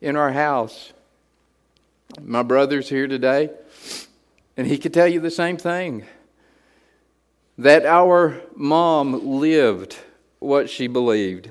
in 0.00 0.14
our 0.14 0.32
house. 0.32 0.92
My 2.22 2.42
brother's 2.42 2.88
here 2.88 3.06
today, 3.06 3.50
and 4.56 4.66
he 4.66 4.78
could 4.78 4.94
tell 4.94 5.06
you 5.06 5.20
the 5.20 5.30
same 5.30 5.56
thing 5.56 6.04
that 7.58 7.84
our 7.84 8.40
mom 8.54 9.40
lived 9.40 9.96
what 10.38 10.70
she 10.70 10.86
believed, 10.86 11.50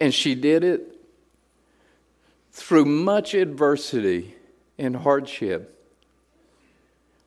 and 0.00 0.12
she 0.12 0.34
did 0.34 0.62
it 0.62 1.00
through 2.52 2.84
much 2.84 3.34
adversity 3.34 4.34
and 4.78 4.96
hardship. 4.96 5.72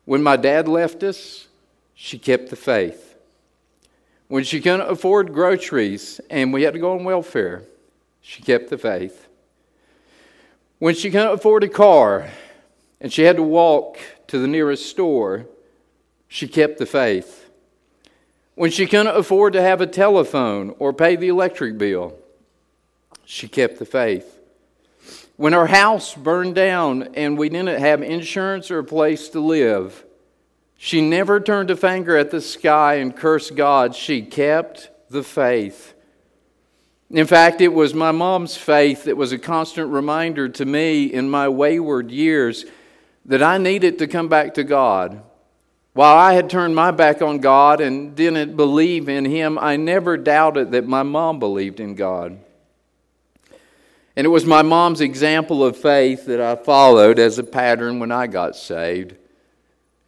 When 0.04 0.22
my 0.22 0.36
dad 0.36 0.66
left 0.66 1.02
us, 1.02 1.48
she 1.94 2.18
kept 2.18 2.50
the 2.50 2.56
faith. 2.56 3.16
When 4.28 4.44
she 4.44 4.60
couldn't 4.60 4.88
afford 4.88 5.34
groceries 5.34 6.20
and 6.30 6.52
we 6.52 6.62
had 6.62 6.74
to 6.74 6.80
go 6.80 6.92
on 6.92 7.04
welfare, 7.04 7.64
she 8.20 8.42
kept 8.42 8.70
the 8.70 8.78
faith. 8.78 9.28
When 10.80 10.94
she 10.94 11.10
couldn't 11.10 11.34
afford 11.34 11.62
a 11.62 11.68
car 11.68 12.30
and 13.02 13.12
she 13.12 13.24
had 13.24 13.36
to 13.36 13.42
walk 13.42 13.98
to 14.28 14.38
the 14.38 14.48
nearest 14.48 14.86
store, 14.86 15.44
she 16.26 16.48
kept 16.48 16.78
the 16.78 16.86
faith. 16.86 17.50
When 18.54 18.70
she 18.70 18.86
couldn't 18.86 19.14
afford 19.14 19.52
to 19.52 19.60
have 19.60 19.82
a 19.82 19.86
telephone 19.86 20.74
or 20.78 20.94
pay 20.94 21.16
the 21.16 21.28
electric 21.28 21.76
bill, 21.76 22.16
she 23.26 23.46
kept 23.46 23.78
the 23.78 23.84
faith. 23.84 24.40
When 25.36 25.52
our 25.52 25.66
house 25.66 26.14
burned 26.14 26.54
down 26.54 27.14
and 27.14 27.36
we 27.36 27.50
didn't 27.50 27.78
have 27.78 28.00
insurance 28.00 28.70
or 28.70 28.78
a 28.78 28.84
place 28.84 29.28
to 29.28 29.40
live, 29.40 30.02
she 30.78 31.02
never 31.02 31.40
turned 31.40 31.70
a 31.70 31.76
finger 31.76 32.16
at 32.16 32.30
the 32.30 32.40
sky 32.40 32.94
and 32.94 33.14
cursed 33.14 33.54
God. 33.54 33.94
She 33.94 34.22
kept 34.22 34.88
the 35.10 35.22
faith. 35.22 35.92
In 37.10 37.26
fact, 37.26 37.60
it 37.60 37.72
was 37.72 37.92
my 37.92 38.12
mom's 38.12 38.56
faith 38.56 39.04
that 39.04 39.16
was 39.16 39.32
a 39.32 39.38
constant 39.38 39.90
reminder 39.90 40.48
to 40.48 40.64
me 40.64 41.06
in 41.06 41.28
my 41.28 41.48
wayward 41.48 42.12
years 42.12 42.64
that 43.24 43.42
I 43.42 43.58
needed 43.58 43.98
to 43.98 44.06
come 44.06 44.28
back 44.28 44.54
to 44.54 44.64
God. 44.64 45.22
While 45.92 46.16
I 46.16 46.34
had 46.34 46.48
turned 46.48 46.76
my 46.76 46.92
back 46.92 47.20
on 47.20 47.38
God 47.38 47.80
and 47.80 48.14
didn't 48.14 48.56
believe 48.56 49.08
in 49.08 49.24
Him, 49.24 49.58
I 49.58 49.76
never 49.76 50.16
doubted 50.16 50.70
that 50.70 50.86
my 50.86 51.02
mom 51.02 51.40
believed 51.40 51.80
in 51.80 51.96
God. 51.96 52.38
And 54.14 54.24
it 54.24 54.30
was 54.30 54.46
my 54.46 54.62
mom's 54.62 55.00
example 55.00 55.64
of 55.64 55.76
faith 55.76 56.26
that 56.26 56.40
I 56.40 56.54
followed 56.54 57.18
as 57.18 57.38
a 57.38 57.44
pattern 57.44 57.98
when 57.98 58.12
I 58.12 58.28
got 58.28 58.54
saved 58.54 59.16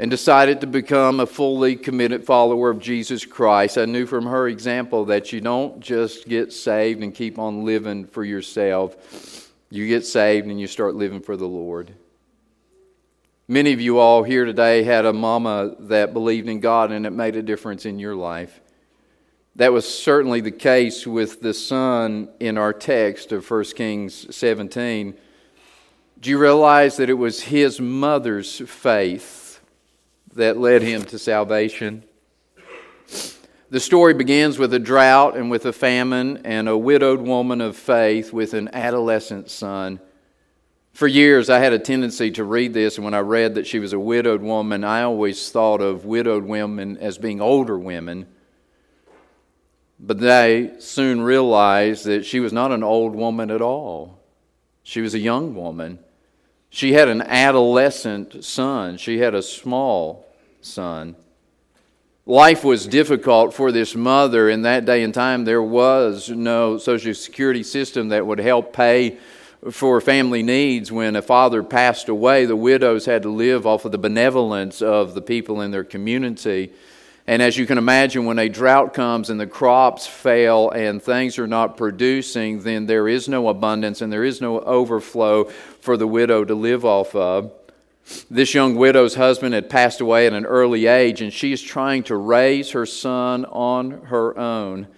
and 0.03 0.11
decided 0.11 0.61
to 0.61 0.67
become 0.67 1.21
a 1.21 1.27
fully 1.27 1.77
committed 1.77 2.25
follower 2.25 2.71
of 2.71 2.81
Jesus 2.81 3.25
Christ, 3.25 3.79
I 3.79 3.85
knew 3.85 4.05
from 4.05 4.27
her 4.27 4.49
example 4.49 5.05
that 5.05 5.33
you 5.33 5.41
don't 5.41 5.79
just 5.79 6.29
get 6.29 6.53
saved 6.53 7.05
and 7.05 7.15
keep 7.15 7.39
on 7.39 7.65
living 7.65 8.07
for 8.07 8.25
yourself. 8.25 9.53
You 9.71 9.87
get 9.87 10.05
saved 10.05 10.49
and 10.49 10.61
you 10.61 10.67
start 10.67 10.97
living 10.97 11.21
for 11.21 11.37
the 11.37 11.47
Lord. 11.47 11.95
Many 13.47 13.73
of 13.75 13.81
you 13.81 14.01
all 14.01 14.25
here 14.25 14.45
today 14.45 14.83
had 14.83 15.07
a 15.07 15.13
mama 15.13 15.77
that 15.79 16.13
believed 16.13 16.49
in 16.49 16.59
God 16.59 16.91
and 16.91 17.07
it 17.07 17.11
made 17.11 17.37
a 17.37 17.43
difference 17.43 17.87
in 17.87 18.01
your 18.01 18.17
life. 18.17 18.61
That 19.55 19.73
was 19.73 19.87
certainly 19.87 20.41
the 20.41 20.51
case 20.51 21.07
with 21.07 21.43
the 21.43 21.55
son 21.55 22.29
in 22.41 22.59
our 22.59 22.73
text 22.73 23.31
of 23.31 23.49
1 23.49 23.65
Kings 23.77 24.35
17. 24.35 25.15
Do 26.19 26.31
you 26.31 26.39
realize 26.39 26.97
that 26.97 27.09
it 27.09 27.15
was 27.15 27.43
his 27.43 27.81
mother's 27.81 28.59
faith 28.69 29.42
that 30.35 30.59
led 30.59 30.83
him 30.83 31.05
to 31.05 31.19
salvation. 31.19 32.05
The 33.71 33.81
story 33.81 34.13
begins 34.13 34.59
with 34.59 34.75
a 34.75 34.79
drought 34.79 35.37
and 35.37 35.51
with 35.51 35.65
a 35.65 35.73
famine 35.73 36.43
and 36.45 36.69
a 36.69 36.77
widowed 36.77 37.23
woman 37.23 37.61
of 37.61 37.77
faith 37.77 38.33
with 38.33 38.53
an 38.53 38.69
adolescent 38.75 39.51
son. 39.51 39.99
For 40.93 41.09
years, 41.09 41.49
I 41.49 41.59
had 41.59 41.73
a 41.73 41.79
tendency 41.79 42.31
to 42.33 42.45
read 42.45 42.75
this, 42.75 42.97
and 42.97 43.05
when 43.05 43.15
I 43.15 43.21
read 43.21 43.55
that 43.55 43.67
she 43.67 43.79
was 43.79 43.95
a 43.95 43.99
widowed 43.99 44.43
woman, 44.43 44.85
I 44.85 45.03
always 45.03 45.51
thought 45.51 45.81
of 45.81 46.05
widowed 46.05 46.45
women 46.45 46.99
as 46.99 47.17
being 47.17 47.41
older 47.41 47.79
women. 47.79 48.27
But 49.99 50.19
they 50.19 50.73
soon 50.79 51.23
realized 51.23 52.05
that 52.05 52.27
she 52.27 52.41
was 52.41 52.53
not 52.53 52.73
an 52.73 52.83
old 52.83 53.15
woman 53.15 53.51
at 53.51 53.63
all. 53.63 54.21
She 54.83 55.01
was 55.01 55.15
a 55.15 55.19
young 55.19 55.55
woman. 55.55 55.99
She 56.75 56.95
had 56.95 57.09
an 57.09 57.21
adolescent 57.21 58.43
son, 58.43 58.97
she 58.97 59.19
had 59.19 59.35
a 59.35 59.43
small 59.43 60.27
son. 60.63 61.17
Life 62.25 62.65
was 62.65 62.87
difficult 62.87 63.53
for 63.53 63.71
this 63.71 63.95
mother. 63.95 64.49
In 64.49 64.63
that 64.63 64.87
day 64.87 65.03
and 65.03 65.13
time, 65.13 65.45
there 65.45 65.63
was 65.63 66.31
no 66.31 66.79
Social 66.79 67.13
Security 67.13 67.63
system 67.63 68.09
that 68.09 68.27
would 68.27 68.39
help 68.39 68.73
pay 68.73 69.19
for 69.71 70.01
family 70.01 70.43
needs. 70.43 70.91
When 70.91 71.15
a 71.15 71.21
father 71.21 71.63
passed 71.63 72.09
away, 72.09 72.47
the 72.47 72.57
widows 72.57 73.05
had 73.05 73.25
to 73.25 73.29
live 73.29 73.67
off 73.67 73.85
of 73.85 73.93
the 73.93 73.99
benevolence 73.99 74.81
of 74.81 75.13
the 75.13 75.21
people 75.21 75.61
in 75.61 75.73
their 75.73 75.85
community. 75.85 76.73
And 77.27 77.41
as 77.41 77.57
you 77.57 77.67
can 77.67 77.79
imagine, 77.79 78.25
when 78.25 78.39
a 78.39 78.49
drought 78.49 78.95
comes 78.95 79.31
and 79.31 79.39
the 79.39 79.47
crops 79.47 80.07
fail 80.07 80.71
and 80.71 81.01
things 81.01 81.39
are 81.39 81.47
not 81.47 81.77
producing, 81.77 82.63
then 82.63 82.87
there 82.87 83.09
is 83.09 83.29
no 83.29 83.49
abundance 83.49 84.03
and 84.03 84.13
there 84.13 84.25
is 84.25 84.41
no 84.41 84.59
overflow 84.61 85.45
for 85.45 85.97
the 85.97 86.07
widow 86.07 86.45
to 86.45 86.55
live 86.55 86.85
off 86.85 87.15
of. 87.15 87.53
This 88.29 88.55
young 88.55 88.75
widow's 88.75 89.15
husband 89.15 89.55
had 89.55 89.71
passed 89.71 90.01
away 90.01 90.27
at 90.27 90.33
an 90.33 90.45
early 90.45 90.87
age, 90.87 91.23
and 91.23 91.33
she 91.33 91.53
is 91.53 91.63
trying 91.63 92.03
to 92.05 92.17
raise 92.17 92.73
her 92.73 92.85
son 92.85 93.45
on 93.45 94.03
her 94.07 94.37
own. 94.37 94.89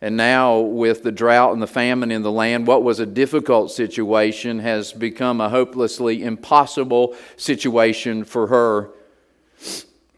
And 0.00 0.16
now, 0.16 0.58
with 0.58 1.02
the 1.02 1.10
drought 1.10 1.54
and 1.54 1.62
the 1.62 1.66
famine 1.66 2.12
in 2.12 2.22
the 2.22 2.30
land, 2.30 2.66
what 2.66 2.84
was 2.84 3.00
a 3.00 3.06
difficult 3.06 3.72
situation 3.72 4.60
has 4.60 4.92
become 4.92 5.40
a 5.40 5.48
hopelessly 5.48 6.22
impossible 6.22 7.16
situation 7.36 8.22
for 8.22 8.46
her. 8.46 8.90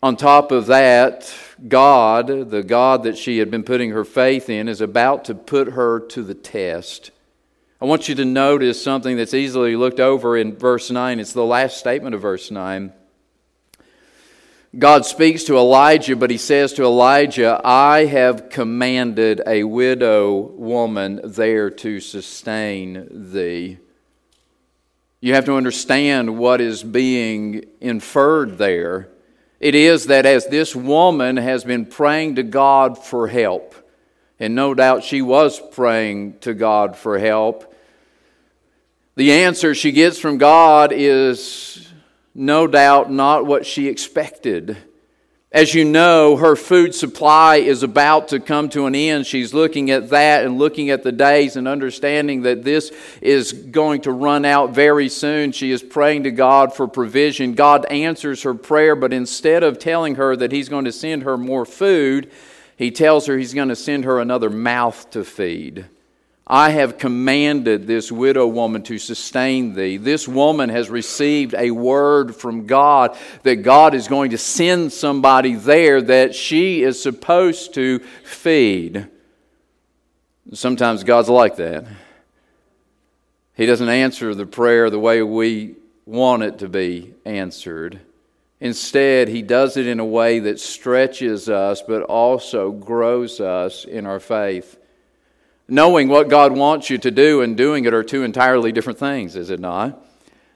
On 0.06 0.14
top 0.14 0.52
of 0.52 0.66
that, 0.66 1.34
God, 1.66 2.28
the 2.50 2.62
God 2.62 3.02
that 3.02 3.18
she 3.18 3.38
had 3.38 3.50
been 3.50 3.64
putting 3.64 3.90
her 3.90 4.04
faith 4.04 4.48
in, 4.48 4.68
is 4.68 4.80
about 4.80 5.25
to 5.25 5.34
put 5.34 5.72
her 5.72 5.98
to 5.98 6.22
the 6.22 6.32
test. 6.32 7.10
I 7.80 7.86
want 7.86 8.08
you 8.08 8.14
to 8.14 8.25
notice 8.25 8.80
something 8.80 9.16
that's 9.16 9.34
easily 9.34 9.75
looked 9.75 9.98
over 9.98 10.36
in 10.36 10.56
verse 10.56 10.92
9. 10.92 11.18
It's 11.18 11.32
the 11.32 11.44
last 11.44 11.78
statement 11.78 12.14
of 12.14 12.22
verse 12.22 12.52
9. 12.52 12.92
God 14.78 15.04
speaks 15.04 15.42
to 15.42 15.56
Elijah, 15.56 16.14
but 16.14 16.30
he 16.30 16.38
says 16.38 16.72
to 16.75 16.84
Elijah, 16.84 17.60
I 17.64 18.04
have 18.04 18.48
commanded 18.48 19.42
a 19.44 19.64
widow 19.64 20.36
woman 20.38 21.20
there 21.25 21.68
to 21.68 21.98
sustain 21.98 23.08
thee. 23.32 23.78
You 25.20 25.34
have 25.34 25.46
to 25.46 25.56
understand 25.56 26.38
what 26.38 26.60
is 26.60 26.84
being 26.84 27.64
inferred 27.80 28.58
there. 28.58 29.08
It 29.58 29.75
is 29.75 30.06
that 30.06 30.26
as 30.26 30.46
this 30.46 30.76
woman 30.76 31.36
has 31.36 31.64
been 31.64 31.86
praying 31.86 32.36
to 32.36 32.42
God 32.42 33.02
for 33.02 33.28
help, 33.28 33.75
and 34.38 34.54
no 34.54 34.75
doubt 34.75 35.02
she 35.02 35.22
was 35.22 35.58
praying 35.58 36.38
to 36.40 36.52
God 36.52 36.96
for 36.96 37.18
help, 37.18 37.75
the 39.14 39.32
answer 39.32 39.75
she 39.75 39.92
gets 39.92 40.18
from 40.18 40.36
God 40.36 40.92
is 40.92 41.90
no 42.34 42.66
doubt 42.66 43.10
not 43.10 43.46
what 43.46 43.64
she 43.64 43.88
expected. 43.88 44.76
As 45.56 45.72
you 45.72 45.86
know, 45.86 46.36
her 46.36 46.54
food 46.54 46.94
supply 46.94 47.56
is 47.56 47.82
about 47.82 48.28
to 48.28 48.40
come 48.40 48.68
to 48.68 48.84
an 48.84 48.94
end. 48.94 49.26
She's 49.26 49.54
looking 49.54 49.90
at 49.90 50.10
that 50.10 50.44
and 50.44 50.58
looking 50.58 50.90
at 50.90 51.02
the 51.02 51.12
days 51.12 51.56
and 51.56 51.66
understanding 51.66 52.42
that 52.42 52.62
this 52.62 52.92
is 53.22 53.54
going 53.54 54.02
to 54.02 54.12
run 54.12 54.44
out 54.44 54.72
very 54.72 55.08
soon. 55.08 55.52
She 55.52 55.70
is 55.70 55.82
praying 55.82 56.25
to 56.25 56.30
God 56.30 56.75
for 56.75 56.86
provision. 56.86 57.54
God 57.54 57.86
answers 57.86 58.42
her 58.42 58.52
prayer, 58.52 58.94
but 58.94 59.14
instead 59.14 59.62
of 59.62 59.78
telling 59.78 60.16
her 60.16 60.36
that 60.36 60.52
He's 60.52 60.68
going 60.68 60.84
to 60.84 60.92
send 60.92 61.22
her 61.22 61.38
more 61.38 61.64
food, 61.64 62.30
He 62.76 62.90
tells 62.90 63.25
her 63.25 63.38
He's 63.38 63.54
going 63.54 63.70
to 63.70 63.76
send 63.76 64.04
her 64.04 64.20
another 64.20 64.50
mouth 64.50 65.08
to 65.12 65.25
feed. 65.25 65.86
I 66.46 66.70
have 66.70 66.98
commanded 66.98 67.86
this 67.86 68.12
widow 68.12 68.46
woman 68.46 68.82
to 68.84 68.98
sustain 68.98 69.74
thee. 69.74 69.96
This 69.96 70.28
woman 70.28 70.68
has 70.68 70.88
received 70.88 71.54
a 71.54 71.72
word 71.72 72.36
from 72.36 72.66
God 72.66 73.16
that 73.42 73.56
God 73.56 73.94
is 73.94 74.06
going 74.06 74.30
to 74.30 74.38
send 74.38 74.92
somebody 74.92 75.56
there 75.56 76.00
that 76.02 76.36
she 76.36 76.84
is 76.84 77.02
supposed 77.02 77.74
to 77.74 77.98
feed. 78.22 79.08
Sometimes 80.52 81.02
God's 81.02 81.28
like 81.28 81.56
that. 81.56 81.84
He 83.54 83.66
doesn't 83.66 83.88
answer 83.88 84.32
the 84.32 84.46
prayer 84.46 84.88
the 84.88 85.00
way 85.00 85.22
we 85.22 85.74
want 86.04 86.44
it 86.44 86.58
to 86.60 86.68
be 86.68 87.12
answered. 87.24 87.98
Instead, 88.60 89.26
He 89.26 89.42
does 89.42 89.76
it 89.76 89.88
in 89.88 89.98
a 89.98 90.04
way 90.04 90.38
that 90.38 90.60
stretches 90.60 91.48
us 91.48 91.82
but 91.82 92.02
also 92.02 92.70
grows 92.70 93.40
us 93.40 93.84
in 93.84 94.06
our 94.06 94.20
faith. 94.20 94.78
Knowing 95.68 96.08
what 96.08 96.28
God 96.28 96.52
wants 96.52 96.90
you 96.90 96.99
to 96.99 97.11
do 97.11 97.42
and 97.42 97.56
doing 97.56 97.85
it 97.85 97.94
are 97.94 98.04
two 98.04 98.23
entirely 98.23 98.70
different 98.70 98.99
things, 98.99 99.35
is 99.35 99.50
it 99.50 99.58
not? 99.58 100.02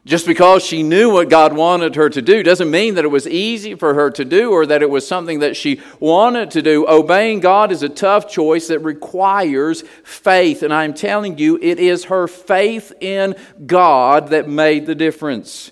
Just 0.03 0.25
because 0.25 0.65
she 0.65 0.81
knew 0.81 1.11
what 1.11 1.29
God 1.29 1.53
wanted 1.53 1.95
her 1.95 2.09
to 2.09 2.21
do 2.23 2.41
doesn't 2.41 2.71
mean 2.71 2.95
that 2.95 3.05
it 3.05 3.09
was 3.09 3.27
easy 3.27 3.75
for 3.75 3.93
her 3.93 4.09
to 4.11 4.25
do 4.25 4.51
or 4.51 4.65
that 4.65 4.81
it 4.81 4.89
was 4.89 5.07
something 5.07 5.39
that 5.39 5.55
she 5.55 5.79
wanted 5.99 6.49
to 6.51 6.63
do. 6.63 6.87
Obeying 6.87 7.39
God 7.39 7.71
is 7.71 7.83
a 7.83 7.89
tough 7.89 8.27
choice 8.27 8.69
that 8.69 8.79
requires 8.79 9.83
faith. 10.03 10.63
And 10.63 10.73
I'm 10.73 10.95
telling 10.95 11.37
you, 11.37 11.59
it 11.61 11.77
is 11.77 12.05
her 12.05 12.27
faith 12.27 12.91
in 12.99 13.35
God 13.67 14.29
that 14.29 14.49
made 14.49 14.87
the 14.87 14.95
difference. 14.95 15.71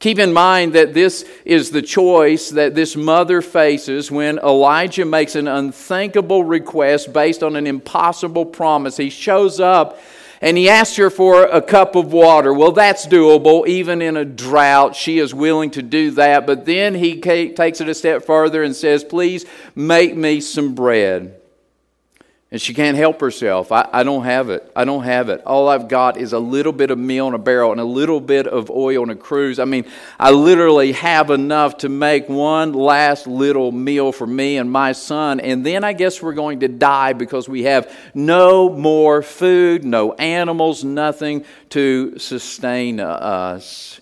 Keep 0.00 0.18
in 0.18 0.32
mind 0.32 0.72
that 0.72 0.94
this 0.94 1.28
is 1.44 1.70
the 1.70 1.82
choice 1.82 2.48
that 2.50 2.74
this 2.74 2.96
mother 2.96 3.42
faces 3.42 4.10
when 4.10 4.38
Elijah 4.38 5.04
makes 5.04 5.34
an 5.34 5.46
unthinkable 5.46 6.42
request 6.42 7.12
based 7.12 7.42
on 7.42 7.54
an 7.54 7.66
impossible 7.66 8.46
promise. 8.46 8.96
He 8.96 9.10
shows 9.10 9.60
up 9.60 10.00
and 10.40 10.56
he 10.56 10.70
asks 10.70 10.96
her 10.96 11.10
for 11.10 11.44
a 11.44 11.60
cup 11.60 11.96
of 11.96 12.14
water. 12.14 12.54
Well, 12.54 12.72
that's 12.72 13.06
doable. 13.06 13.68
Even 13.68 14.00
in 14.00 14.16
a 14.16 14.24
drought, 14.24 14.96
she 14.96 15.18
is 15.18 15.34
willing 15.34 15.70
to 15.72 15.82
do 15.82 16.12
that. 16.12 16.46
But 16.46 16.64
then 16.64 16.94
he 16.94 17.20
takes 17.20 17.82
it 17.82 17.88
a 17.88 17.94
step 17.94 18.24
further 18.24 18.62
and 18.62 18.74
says, 18.74 19.04
Please 19.04 19.44
make 19.74 20.16
me 20.16 20.40
some 20.40 20.74
bread. 20.74 21.39
And 22.52 22.60
she 22.60 22.74
can't 22.74 22.96
help 22.96 23.20
herself. 23.20 23.70
I, 23.70 23.88
I, 23.92 24.02
don't 24.02 24.24
have 24.24 24.50
it. 24.50 24.68
I 24.74 24.84
don't 24.84 25.04
have 25.04 25.28
it. 25.28 25.40
All 25.46 25.68
I've 25.68 25.86
got 25.86 26.16
is 26.16 26.32
a 26.32 26.40
little 26.40 26.72
bit 26.72 26.90
of 26.90 26.98
meal 26.98 27.28
in 27.28 27.34
a 27.34 27.38
barrel 27.38 27.70
and 27.70 27.80
a 27.80 27.84
little 27.84 28.20
bit 28.20 28.48
of 28.48 28.70
oil 28.70 29.04
in 29.04 29.10
a 29.10 29.14
cruse. 29.14 29.60
I 29.60 29.66
mean, 29.66 29.84
I 30.18 30.32
literally 30.32 30.90
have 30.92 31.30
enough 31.30 31.78
to 31.78 31.88
make 31.88 32.28
one 32.28 32.72
last 32.72 33.28
little 33.28 33.70
meal 33.70 34.10
for 34.10 34.26
me 34.26 34.56
and 34.56 34.68
my 34.68 34.90
son. 34.90 35.38
And 35.38 35.64
then 35.64 35.84
I 35.84 35.92
guess 35.92 36.20
we're 36.20 36.34
going 36.34 36.60
to 36.60 36.68
die 36.68 37.12
because 37.12 37.48
we 37.48 37.64
have 37.64 37.94
no 38.14 38.68
more 38.68 39.22
food, 39.22 39.84
no 39.84 40.14
animals, 40.14 40.82
nothing 40.82 41.44
to 41.68 42.18
sustain 42.18 42.98
us. 42.98 44.00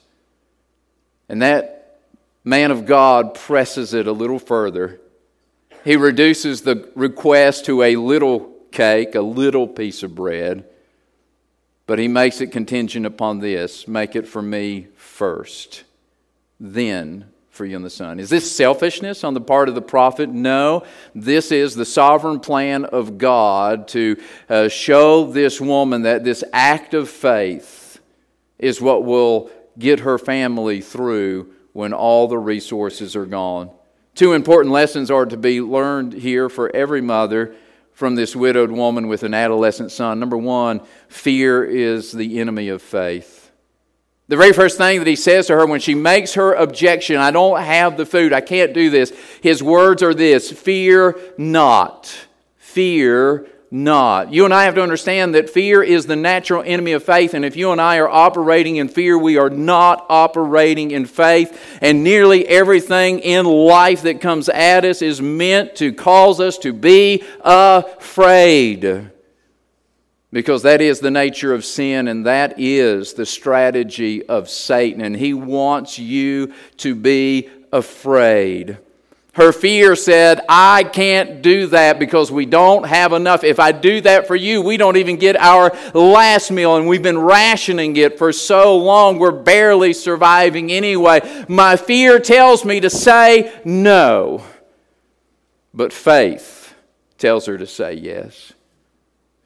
And 1.28 1.42
that 1.42 2.00
man 2.44 2.70
of 2.70 2.86
God 2.86 3.34
presses 3.34 3.92
it 3.92 4.06
a 4.06 4.12
little 4.12 4.38
further 4.38 5.02
he 5.84 5.96
reduces 5.96 6.62
the 6.62 6.90
request 6.94 7.64
to 7.66 7.82
a 7.82 7.96
little 7.96 8.54
cake, 8.70 9.14
a 9.14 9.20
little 9.20 9.66
piece 9.66 10.02
of 10.02 10.14
bread, 10.14 10.64
but 11.86 11.98
he 11.98 12.08
makes 12.08 12.40
it 12.40 12.48
contingent 12.48 13.06
upon 13.06 13.40
this 13.40 13.88
make 13.88 14.14
it 14.14 14.28
for 14.28 14.42
me 14.42 14.88
first, 14.96 15.84
then 16.60 17.26
for 17.50 17.64
you 17.64 17.74
and 17.74 17.84
the 17.84 17.90
son. 17.90 18.20
Is 18.20 18.30
this 18.30 18.54
selfishness 18.54 19.24
on 19.24 19.34
the 19.34 19.40
part 19.40 19.68
of 19.68 19.74
the 19.74 19.82
prophet? 19.82 20.28
No. 20.28 20.84
This 21.14 21.50
is 21.50 21.74
the 21.74 21.84
sovereign 21.84 22.38
plan 22.38 22.84
of 22.84 23.18
God 23.18 23.88
to 23.88 24.16
uh, 24.48 24.68
show 24.68 25.24
this 25.24 25.60
woman 25.60 26.02
that 26.02 26.22
this 26.22 26.44
act 26.52 26.94
of 26.94 27.08
faith 27.08 28.00
is 28.58 28.80
what 28.80 29.04
will 29.04 29.50
get 29.76 30.00
her 30.00 30.18
family 30.18 30.80
through 30.80 31.52
when 31.72 31.92
all 31.92 32.28
the 32.28 32.38
resources 32.38 33.16
are 33.16 33.26
gone. 33.26 33.70
Two 34.18 34.32
important 34.32 34.72
lessons 34.72 35.12
are 35.12 35.26
to 35.26 35.36
be 35.36 35.60
learned 35.60 36.12
here 36.12 36.48
for 36.48 36.74
every 36.74 37.00
mother 37.00 37.54
from 37.92 38.16
this 38.16 38.34
widowed 38.34 38.72
woman 38.72 39.06
with 39.06 39.22
an 39.22 39.32
adolescent 39.32 39.92
son. 39.92 40.18
Number 40.18 40.36
one, 40.36 40.80
fear 41.06 41.64
is 41.64 42.10
the 42.10 42.40
enemy 42.40 42.68
of 42.68 42.82
faith. 42.82 43.52
The 44.26 44.36
very 44.36 44.52
first 44.52 44.76
thing 44.76 44.98
that 44.98 45.06
he 45.06 45.14
says 45.14 45.46
to 45.46 45.54
her 45.54 45.66
when 45.66 45.78
she 45.78 45.94
makes 45.94 46.34
her 46.34 46.52
objection, 46.52 47.14
I 47.18 47.30
don't 47.30 47.60
have 47.60 47.96
the 47.96 48.04
food, 48.04 48.32
I 48.32 48.40
can't 48.40 48.74
do 48.74 48.90
this, 48.90 49.12
his 49.40 49.62
words 49.62 50.02
are 50.02 50.14
this 50.14 50.50
Fear 50.50 51.16
not. 51.38 52.12
Fear 52.56 53.46
not. 53.70 54.32
You 54.32 54.44
and 54.44 54.54
I 54.54 54.64
have 54.64 54.74
to 54.76 54.82
understand 54.82 55.34
that 55.34 55.50
fear 55.50 55.82
is 55.82 56.06
the 56.06 56.16
natural 56.16 56.62
enemy 56.64 56.92
of 56.92 57.02
faith, 57.02 57.34
and 57.34 57.44
if 57.44 57.56
you 57.56 57.70
and 57.70 57.80
I 57.80 57.98
are 57.98 58.08
operating 58.08 58.76
in 58.76 58.88
fear, 58.88 59.18
we 59.18 59.36
are 59.36 59.50
not 59.50 60.06
operating 60.08 60.90
in 60.90 61.06
faith. 61.06 61.78
And 61.80 62.02
nearly 62.02 62.46
everything 62.46 63.18
in 63.20 63.44
life 63.46 64.02
that 64.02 64.20
comes 64.20 64.48
at 64.48 64.84
us 64.84 65.02
is 65.02 65.20
meant 65.20 65.76
to 65.76 65.92
cause 65.92 66.40
us 66.40 66.58
to 66.58 66.72
be 66.72 67.22
afraid. 67.40 69.10
Because 70.30 70.62
that 70.62 70.80
is 70.80 71.00
the 71.00 71.10
nature 71.10 71.54
of 71.54 71.64
sin, 71.64 72.08
and 72.08 72.26
that 72.26 72.58
is 72.58 73.14
the 73.14 73.26
strategy 73.26 74.26
of 74.26 74.50
Satan. 74.50 75.00
And 75.00 75.16
he 75.16 75.32
wants 75.32 75.98
you 75.98 76.52
to 76.78 76.94
be 76.94 77.48
afraid. 77.72 78.78
Her 79.38 79.52
fear 79.52 79.94
said, 79.94 80.40
I 80.48 80.82
can't 80.82 81.42
do 81.42 81.68
that 81.68 82.00
because 82.00 82.32
we 82.32 82.44
don't 82.44 82.84
have 82.84 83.12
enough. 83.12 83.44
If 83.44 83.60
I 83.60 83.70
do 83.70 84.00
that 84.00 84.26
for 84.26 84.34
you, 84.34 84.60
we 84.60 84.76
don't 84.76 84.96
even 84.96 85.14
get 85.14 85.36
our 85.36 85.72
last 85.94 86.50
meal, 86.50 86.74
and 86.74 86.88
we've 86.88 87.04
been 87.04 87.20
rationing 87.20 87.96
it 87.96 88.18
for 88.18 88.32
so 88.32 88.76
long, 88.76 89.20
we're 89.20 89.30
barely 89.30 89.92
surviving 89.92 90.72
anyway. 90.72 91.20
My 91.48 91.76
fear 91.76 92.18
tells 92.18 92.64
me 92.64 92.80
to 92.80 92.90
say 92.90 93.56
no, 93.64 94.42
but 95.72 95.92
faith 95.92 96.74
tells 97.16 97.46
her 97.46 97.56
to 97.58 97.66
say 97.66 97.94
yes. 97.94 98.54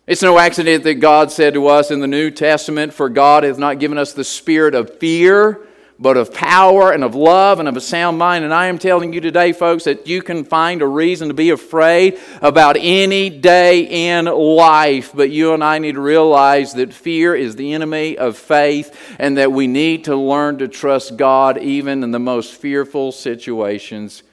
It's 0.07 0.23
no 0.23 0.39
accident 0.39 0.85
that 0.85 1.01
God 1.01 1.31
said 1.31 1.53
to 1.53 1.67
us 1.67 1.91
in 1.91 2.01
the 2.01 2.07
New 2.07 2.31
Testament, 2.31 2.95
For 2.95 3.11
God 3.11 3.45
hath 3.45 3.59
not 3.59 3.79
given 3.79 3.99
us 3.99 4.15
the 4.15 4.25
spirit 4.25 4.75
of 4.75 4.99
fear 4.99 5.61
but 6.03 6.17
of 6.17 6.35
power 6.35 6.91
and 6.91 7.05
of 7.05 7.15
love 7.15 7.61
and 7.61 7.69
of 7.69 7.77
a 7.77 7.81
sound 7.81 8.19
mind. 8.19 8.45
And 8.45 8.53
I 8.53 8.67
am 8.67 8.79
telling 8.79 9.13
you 9.13 9.21
today, 9.21 9.53
folks, 9.53 9.85
that 9.85 10.09
you 10.09 10.21
can 10.21 10.45
find 10.45 10.83
a 10.83 10.87
reason 10.87 11.29
to 11.29 11.35
be 11.35 11.51
afraid 11.51 12.19
about 12.43 12.77
any 12.77 13.31
day 13.31 14.09
in 14.09 14.25
life. 14.25 15.13
But 15.15 15.31
you 15.31 15.55
and 15.55 15.63
I 15.63 15.79
need 15.79 15.95
to 15.95 16.01
realize 16.01 16.75
that 16.75 16.93
fear 16.93 17.37
is 17.37 17.55
the 17.55 17.73
enemy 17.73 18.19
of 18.19 18.37
faith 18.37 19.17
and 19.21 19.39
that 19.39 19.53
we 19.53 19.69
need 19.69 20.05
to 20.05 20.17
learn 20.17 20.59
to 20.59 20.67
trust 20.67 21.17
God 21.17 21.57
even 21.59 22.03
in 22.03 22.11
the 22.11 22.19
most 22.19 22.53
fearful 22.53 23.13
situations. 23.13 24.25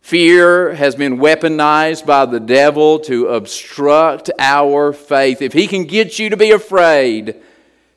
Fear 0.00 0.74
has 0.74 0.96
been 0.96 1.18
weaponized 1.18 2.06
by 2.06 2.26
the 2.26 2.40
devil 2.40 2.98
to 3.00 3.28
obstruct 3.28 4.30
our 4.38 4.92
faith. 4.92 5.42
If 5.42 5.52
he 5.52 5.68
can 5.68 5.84
get 5.84 6.18
you 6.18 6.30
to 6.30 6.36
be 6.36 6.50
afraid, 6.50 7.40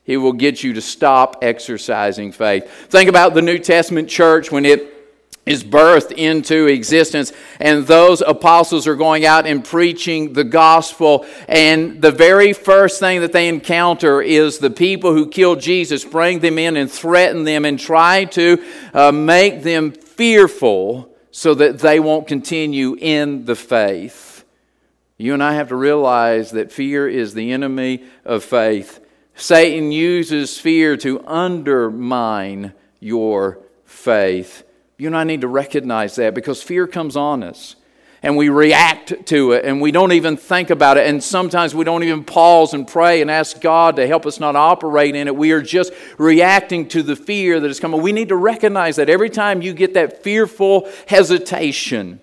he 0.04 0.16
will 0.16 0.32
get 0.32 0.62
you 0.62 0.72
to 0.74 0.80
stop 0.80 1.38
exercising 1.42 2.32
faith. 2.32 2.68
Think 2.88 3.08
about 3.08 3.34
the 3.34 3.42
New 3.42 3.58
Testament 3.58 4.08
church 4.08 4.50
when 4.50 4.64
it 4.64 4.92
is 5.44 5.64
birthed 5.64 6.12
into 6.12 6.66
existence, 6.66 7.32
and 7.58 7.84
those 7.86 8.20
apostles 8.20 8.86
are 8.86 8.94
going 8.94 9.24
out 9.24 9.44
and 9.44 9.64
preaching 9.64 10.34
the 10.34 10.44
gospel. 10.44 11.26
And 11.48 12.00
the 12.00 12.12
very 12.12 12.52
first 12.52 13.00
thing 13.00 13.22
that 13.22 13.32
they 13.32 13.48
encounter 13.48 14.22
is 14.22 14.58
the 14.58 14.70
people 14.70 15.12
who 15.12 15.28
killed 15.28 15.60
Jesus 15.60 16.04
bring 16.04 16.38
them 16.38 16.58
in 16.58 16.76
and 16.76 16.90
threaten 16.90 17.42
them 17.44 17.64
and 17.64 17.78
try 17.78 18.24
to 18.26 18.64
uh, 18.94 19.10
make 19.10 19.62
them 19.62 19.90
fearful 19.90 21.12
so 21.32 21.54
that 21.54 21.80
they 21.80 21.98
won't 21.98 22.28
continue 22.28 22.94
in 23.00 23.44
the 23.44 23.56
faith. 23.56 24.44
You 25.18 25.34
and 25.34 25.42
I 25.42 25.54
have 25.54 25.68
to 25.68 25.76
realize 25.76 26.52
that 26.52 26.70
fear 26.70 27.08
is 27.08 27.34
the 27.34 27.52
enemy 27.52 28.04
of 28.24 28.44
faith. 28.44 29.00
Satan 29.34 29.92
uses 29.92 30.58
fear 30.58 30.96
to 30.98 31.24
undermine 31.26 32.74
your 33.00 33.58
faith. 33.84 34.64
You 34.98 35.08
and 35.08 35.16
I 35.16 35.24
need 35.24 35.40
to 35.40 35.48
recognize 35.48 36.16
that 36.16 36.34
because 36.34 36.62
fear 36.62 36.86
comes 36.86 37.16
on 37.16 37.42
us 37.42 37.76
and 38.22 38.36
we 38.36 38.48
react 38.48 39.26
to 39.26 39.52
it 39.52 39.64
and 39.64 39.80
we 39.80 39.90
don't 39.90 40.12
even 40.12 40.36
think 40.36 40.70
about 40.70 40.96
it. 40.96 41.06
And 41.08 41.22
sometimes 41.22 41.74
we 41.74 41.84
don't 41.84 42.04
even 42.04 42.24
pause 42.24 42.72
and 42.72 42.86
pray 42.86 43.20
and 43.20 43.30
ask 43.30 43.60
God 43.60 43.96
to 43.96 44.06
help 44.06 44.26
us 44.26 44.38
not 44.38 44.54
operate 44.54 45.16
in 45.16 45.26
it. 45.26 45.34
We 45.34 45.52
are 45.52 45.62
just 45.62 45.92
reacting 46.18 46.88
to 46.88 47.02
the 47.02 47.16
fear 47.16 47.58
that 47.58 47.70
is 47.70 47.80
coming. 47.80 48.00
We 48.00 48.12
need 48.12 48.28
to 48.28 48.36
recognize 48.36 48.96
that 48.96 49.08
every 49.08 49.30
time 49.30 49.62
you 49.62 49.72
get 49.72 49.94
that 49.94 50.22
fearful 50.22 50.88
hesitation, 51.08 52.20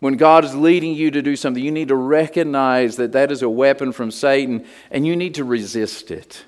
when 0.00 0.14
God 0.16 0.44
is 0.44 0.54
leading 0.54 0.94
you 0.94 1.10
to 1.10 1.22
do 1.22 1.36
something, 1.36 1.62
you 1.62 1.70
need 1.70 1.88
to 1.88 1.96
recognize 1.96 2.96
that 2.96 3.12
that 3.12 3.30
is 3.30 3.42
a 3.42 3.48
weapon 3.48 3.92
from 3.92 4.10
Satan 4.10 4.66
and 4.90 5.06
you 5.06 5.14
need 5.14 5.34
to 5.34 5.44
resist 5.44 6.10
it. 6.10 6.44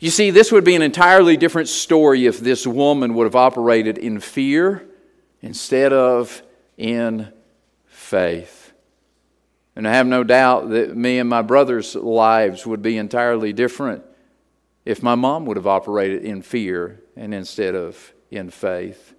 You 0.00 0.10
see, 0.10 0.30
this 0.30 0.50
would 0.50 0.64
be 0.64 0.74
an 0.74 0.82
entirely 0.82 1.36
different 1.36 1.68
story 1.68 2.26
if 2.26 2.40
this 2.40 2.66
woman 2.66 3.14
would 3.14 3.24
have 3.24 3.36
operated 3.36 3.98
in 3.98 4.18
fear 4.18 4.84
instead 5.40 5.92
of 5.92 6.42
in 6.76 7.32
faith. 7.86 8.72
And 9.76 9.86
I 9.86 9.92
have 9.92 10.08
no 10.08 10.24
doubt 10.24 10.70
that 10.70 10.96
me 10.96 11.20
and 11.20 11.30
my 11.30 11.42
brother's 11.42 11.94
lives 11.94 12.66
would 12.66 12.82
be 12.82 12.98
entirely 12.98 13.52
different 13.52 14.04
if 14.84 15.04
my 15.04 15.14
mom 15.14 15.46
would 15.46 15.56
have 15.56 15.68
operated 15.68 16.24
in 16.24 16.42
fear 16.42 17.00
and 17.16 17.32
instead 17.32 17.76
of 17.76 18.12
in 18.28 18.50
faith. 18.50 19.14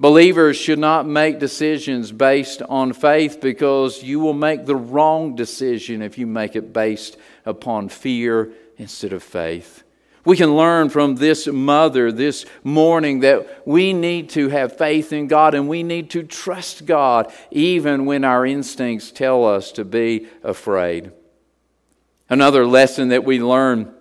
Believers 0.00 0.56
should 0.56 0.78
not 0.78 1.06
make 1.06 1.38
decisions 1.38 2.10
based 2.10 2.60
on 2.62 2.92
faith 2.92 3.40
because 3.40 4.02
you 4.02 4.18
will 4.18 4.32
make 4.32 4.66
the 4.66 4.74
wrong 4.74 5.36
decision 5.36 6.02
if 6.02 6.18
you 6.18 6.26
make 6.26 6.56
it 6.56 6.72
based 6.72 7.16
upon 7.46 7.88
fear 7.88 8.50
instead 8.78 9.12
of 9.12 9.22
faith. 9.22 9.84
We 10.24 10.36
can 10.36 10.54
learn 10.56 10.88
from 10.88 11.16
this 11.16 11.48
mother 11.48 12.12
this 12.12 12.46
morning 12.62 13.20
that 13.20 13.66
we 13.66 13.92
need 13.92 14.30
to 14.30 14.48
have 14.50 14.78
faith 14.78 15.12
in 15.12 15.26
God 15.26 15.54
and 15.54 15.68
we 15.68 15.82
need 15.82 16.10
to 16.10 16.22
trust 16.22 16.86
God 16.86 17.32
even 17.50 18.04
when 18.04 18.24
our 18.24 18.46
instincts 18.46 19.10
tell 19.10 19.44
us 19.44 19.72
to 19.72 19.84
be 19.84 20.28
afraid. 20.44 21.10
Another 22.28 22.64
lesson 22.64 23.08
that 23.08 23.24
we 23.24 23.40
learn 23.40 23.92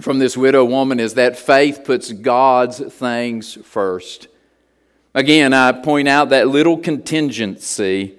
from 0.00 0.18
this 0.18 0.36
widow 0.36 0.64
woman 0.64 1.00
is 1.00 1.14
that 1.14 1.38
faith 1.38 1.82
puts 1.84 2.12
God's 2.12 2.78
things 2.78 3.54
first. 3.64 4.28
Again, 5.14 5.54
I 5.54 5.70
point 5.70 6.08
out 6.08 6.30
that 6.30 6.48
little 6.48 6.76
contingency, 6.76 8.16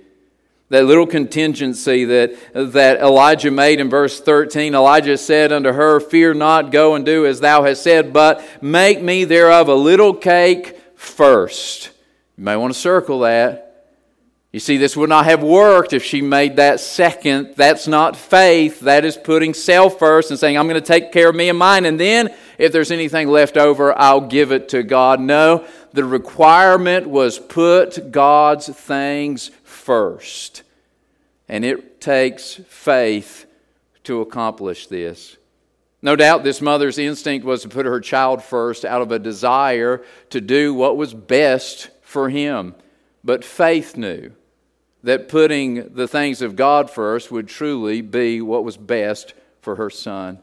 that 0.69 0.86
little 0.86 1.05
contingency 1.05 2.05
that, 2.05 2.38
that 2.53 3.01
Elijah 3.01 3.51
made 3.51 3.81
in 3.81 3.89
verse 3.89 4.21
13. 4.21 4.73
Elijah 4.73 5.17
said 5.17 5.51
unto 5.51 5.73
her, 5.73 5.99
Fear 5.99 6.36
not, 6.36 6.71
go 6.71 6.95
and 6.95 7.05
do 7.05 7.25
as 7.25 7.41
thou 7.41 7.63
hast 7.63 7.84
said, 7.84 8.13
but 8.13 8.41
make 8.63 9.01
me 9.01 9.25
thereof 9.25 9.67
a 9.67 9.75
little 9.75 10.13
cake 10.13 10.79
first. 10.95 11.91
You 12.38 12.45
may 12.45 12.55
want 12.55 12.73
to 12.73 12.79
circle 12.79 13.19
that. 13.19 13.64
You 14.55 14.61
see, 14.61 14.77
this 14.77 14.95
would 14.95 15.09
not 15.09 15.25
have 15.25 15.43
worked 15.43 15.91
if 15.91 16.01
she 16.01 16.21
made 16.21 16.55
that 16.55 16.79
second. 16.79 17.55
That's 17.57 17.89
not 17.89 18.15
faith. 18.15 18.79
That 18.79 19.03
is 19.03 19.17
putting 19.17 19.53
self 19.53 19.99
first 19.99 20.31
and 20.31 20.39
saying, 20.39 20.57
I'm 20.57 20.69
going 20.69 20.81
to 20.81 20.87
take 20.87 21.11
care 21.11 21.27
of 21.27 21.35
me 21.35 21.49
and 21.49 21.59
mine. 21.59 21.85
And 21.85 21.99
then, 21.99 22.33
if 22.57 22.71
there's 22.71 22.89
anything 22.89 23.27
left 23.27 23.57
over, 23.57 23.93
I'll 23.99 24.21
give 24.21 24.53
it 24.53 24.69
to 24.69 24.81
God. 24.81 25.19
No, 25.19 25.67
the 25.91 26.05
requirement 26.05 27.05
was 27.05 27.37
put 27.37 28.13
God's 28.13 28.69
things 28.69 29.51
first. 29.65 30.63
And 31.49 31.65
it 31.65 31.99
takes 31.99 32.53
faith 32.69 33.47
to 34.05 34.21
accomplish 34.21 34.87
this. 34.87 35.35
No 36.01 36.15
doubt 36.15 36.45
this 36.45 36.61
mother's 36.61 36.97
instinct 36.97 37.45
was 37.45 37.63
to 37.63 37.67
put 37.67 37.85
her 37.85 37.99
child 37.99 38.41
first 38.41 38.85
out 38.85 39.01
of 39.01 39.11
a 39.11 39.19
desire 39.19 40.01
to 40.29 40.39
do 40.39 40.73
what 40.73 40.95
was 40.95 41.13
best 41.13 41.89
for 42.01 42.29
him. 42.29 42.73
But 43.21 43.43
faith 43.43 43.97
knew 43.97 44.31
that 45.05 45.29
putting 45.29 45.93
the 45.93 46.07
things 46.07 46.41
of 46.41 46.55
God 46.55 46.89
first 46.89 47.31
would 47.31 47.47
truly 47.47 48.01
be 48.01 48.41
what 48.41 48.63
was 48.63 48.75
best 48.75 49.35
for 49.61 49.75
her 49.75 49.89
son. 49.89 50.39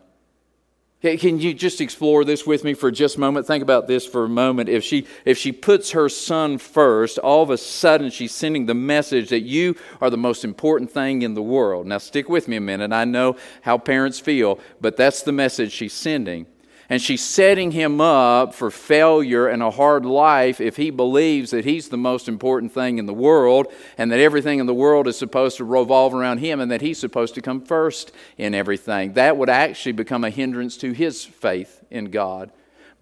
Can 1.03 1.41
you 1.41 1.53
just 1.53 1.81
explore 1.81 2.25
this 2.25 2.47
with 2.47 2.63
me 2.63 2.75
for 2.75 2.93
just 2.93 3.17
a 3.17 3.21
moment? 3.21 3.45
Think 3.45 3.65
about 3.65 3.89
this 3.89 4.07
for 4.07 4.23
a 4.23 4.29
moment. 4.29 4.69
If 4.69 4.85
she, 4.85 5.09
if 5.25 5.37
she 5.37 5.51
puts 5.51 5.91
her 5.91 6.09
son 6.09 6.59
first, 6.59 7.19
all 7.19 7.43
of 7.43 7.51
a 7.51 7.59
sudden 7.59 8.09
she's 8.09 8.33
sending 8.33 8.67
the 8.67 8.75
message 8.75 9.31
that 9.31 9.41
you 9.41 9.75
are 10.01 10.11
the 10.11 10.17
most 10.17 10.45
important 10.45 10.93
thing 10.93 11.23
in 11.23 11.35
the 11.35 11.43
world. 11.43 11.89
Now, 11.89 11.99
stick 11.99 12.29
with 12.29 12.47
me 12.47 12.55
a 12.55 12.61
minute. 12.61 12.93
I 12.93 13.05
know 13.05 13.35
how 13.63 13.79
parents 13.79 14.21
feel, 14.21 14.61
but 14.81 14.97
that's 14.97 15.23
the 15.23 15.33
message 15.33 15.73
she's 15.73 15.93
sending. 15.93 16.47
And 16.93 17.01
she's 17.01 17.23
setting 17.23 17.71
him 17.71 18.03
up 18.03 18.53
for 18.53 18.71
failure 18.71 19.49
and 19.49 19.63
a 19.63 19.71
hard 19.71 20.05
life 20.05 20.61
if 20.61 20.77
he 20.77 20.91
believes 20.91 21.51
that 21.53 21.65
he's 21.65 21.89
the 21.89 21.97
most 21.97 22.29
important 22.29 22.73
thing 22.73 22.99
in 22.99 23.07
the 23.07 23.15
world 23.15 23.73
and 23.97 24.13
that 24.13 24.21
everything 24.21 24.59
in 24.59 24.67
the 24.67 24.75
world 24.75 25.09
is 25.09 25.17
supposed 25.17 25.57
to 25.57 25.65
revolve 25.65 26.13
around 26.13 26.37
him 26.41 26.61
and 26.61 26.71
that 26.71 26.83
he's 26.83 26.99
supposed 26.99 27.35
to 27.37 27.41
come 27.41 27.63
first 27.63 28.13
in 28.37 28.55
everything. 28.55 29.15
That 29.15 29.39
would 29.39 29.49
actually 29.49 29.93
become 29.93 30.23
a 30.23 30.29
hindrance 30.29 30.77
to 30.77 30.93
his 30.93 31.25
faith 31.25 31.83
in 31.91 32.11
God. 32.11 32.51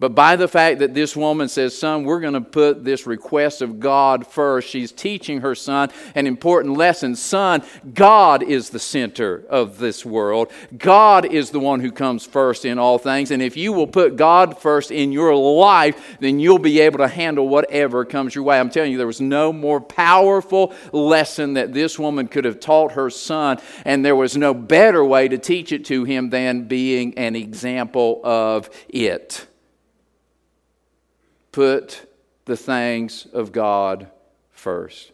But 0.01 0.15
by 0.15 0.35
the 0.35 0.47
fact 0.47 0.79
that 0.79 0.95
this 0.95 1.15
woman 1.15 1.47
says, 1.47 1.77
Son, 1.77 2.05
we're 2.05 2.21
going 2.21 2.33
to 2.33 2.41
put 2.41 2.83
this 2.83 3.05
request 3.05 3.61
of 3.61 3.79
God 3.79 4.25
first, 4.25 4.67
she's 4.67 4.91
teaching 4.91 5.41
her 5.41 5.53
son 5.53 5.91
an 6.15 6.25
important 6.25 6.75
lesson. 6.75 7.15
Son, 7.15 7.61
God 7.93 8.41
is 8.41 8.71
the 8.71 8.79
center 8.79 9.45
of 9.47 9.77
this 9.77 10.03
world. 10.03 10.51
God 10.75 11.25
is 11.25 11.51
the 11.51 11.59
one 11.59 11.81
who 11.81 11.91
comes 11.91 12.25
first 12.25 12.65
in 12.65 12.79
all 12.79 12.97
things. 12.97 13.29
And 13.29 13.43
if 13.43 13.55
you 13.55 13.73
will 13.73 13.85
put 13.85 14.15
God 14.15 14.57
first 14.57 14.89
in 14.89 15.11
your 15.11 15.35
life, 15.35 16.17
then 16.19 16.39
you'll 16.39 16.57
be 16.57 16.79
able 16.79 16.97
to 16.97 17.07
handle 17.07 17.47
whatever 17.47 18.03
comes 18.03 18.33
your 18.33 18.43
way. 18.43 18.59
I'm 18.59 18.71
telling 18.71 18.91
you, 18.91 18.97
there 18.97 19.05
was 19.05 19.21
no 19.21 19.53
more 19.53 19.79
powerful 19.79 20.73
lesson 20.91 21.53
that 21.53 21.73
this 21.73 21.99
woman 21.99 22.27
could 22.27 22.45
have 22.45 22.59
taught 22.59 22.93
her 22.93 23.11
son, 23.11 23.59
and 23.85 24.03
there 24.03 24.15
was 24.15 24.35
no 24.35 24.55
better 24.55 25.05
way 25.05 25.27
to 25.27 25.37
teach 25.37 25.71
it 25.71 25.85
to 25.85 26.05
him 26.05 26.31
than 26.31 26.63
being 26.63 27.15
an 27.19 27.35
example 27.35 28.19
of 28.23 28.67
it 28.89 29.45
put 31.51 32.07
the 32.45 32.57
things 32.57 33.27
of 33.33 33.51
God 33.51 34.07
first. 34.51 35.11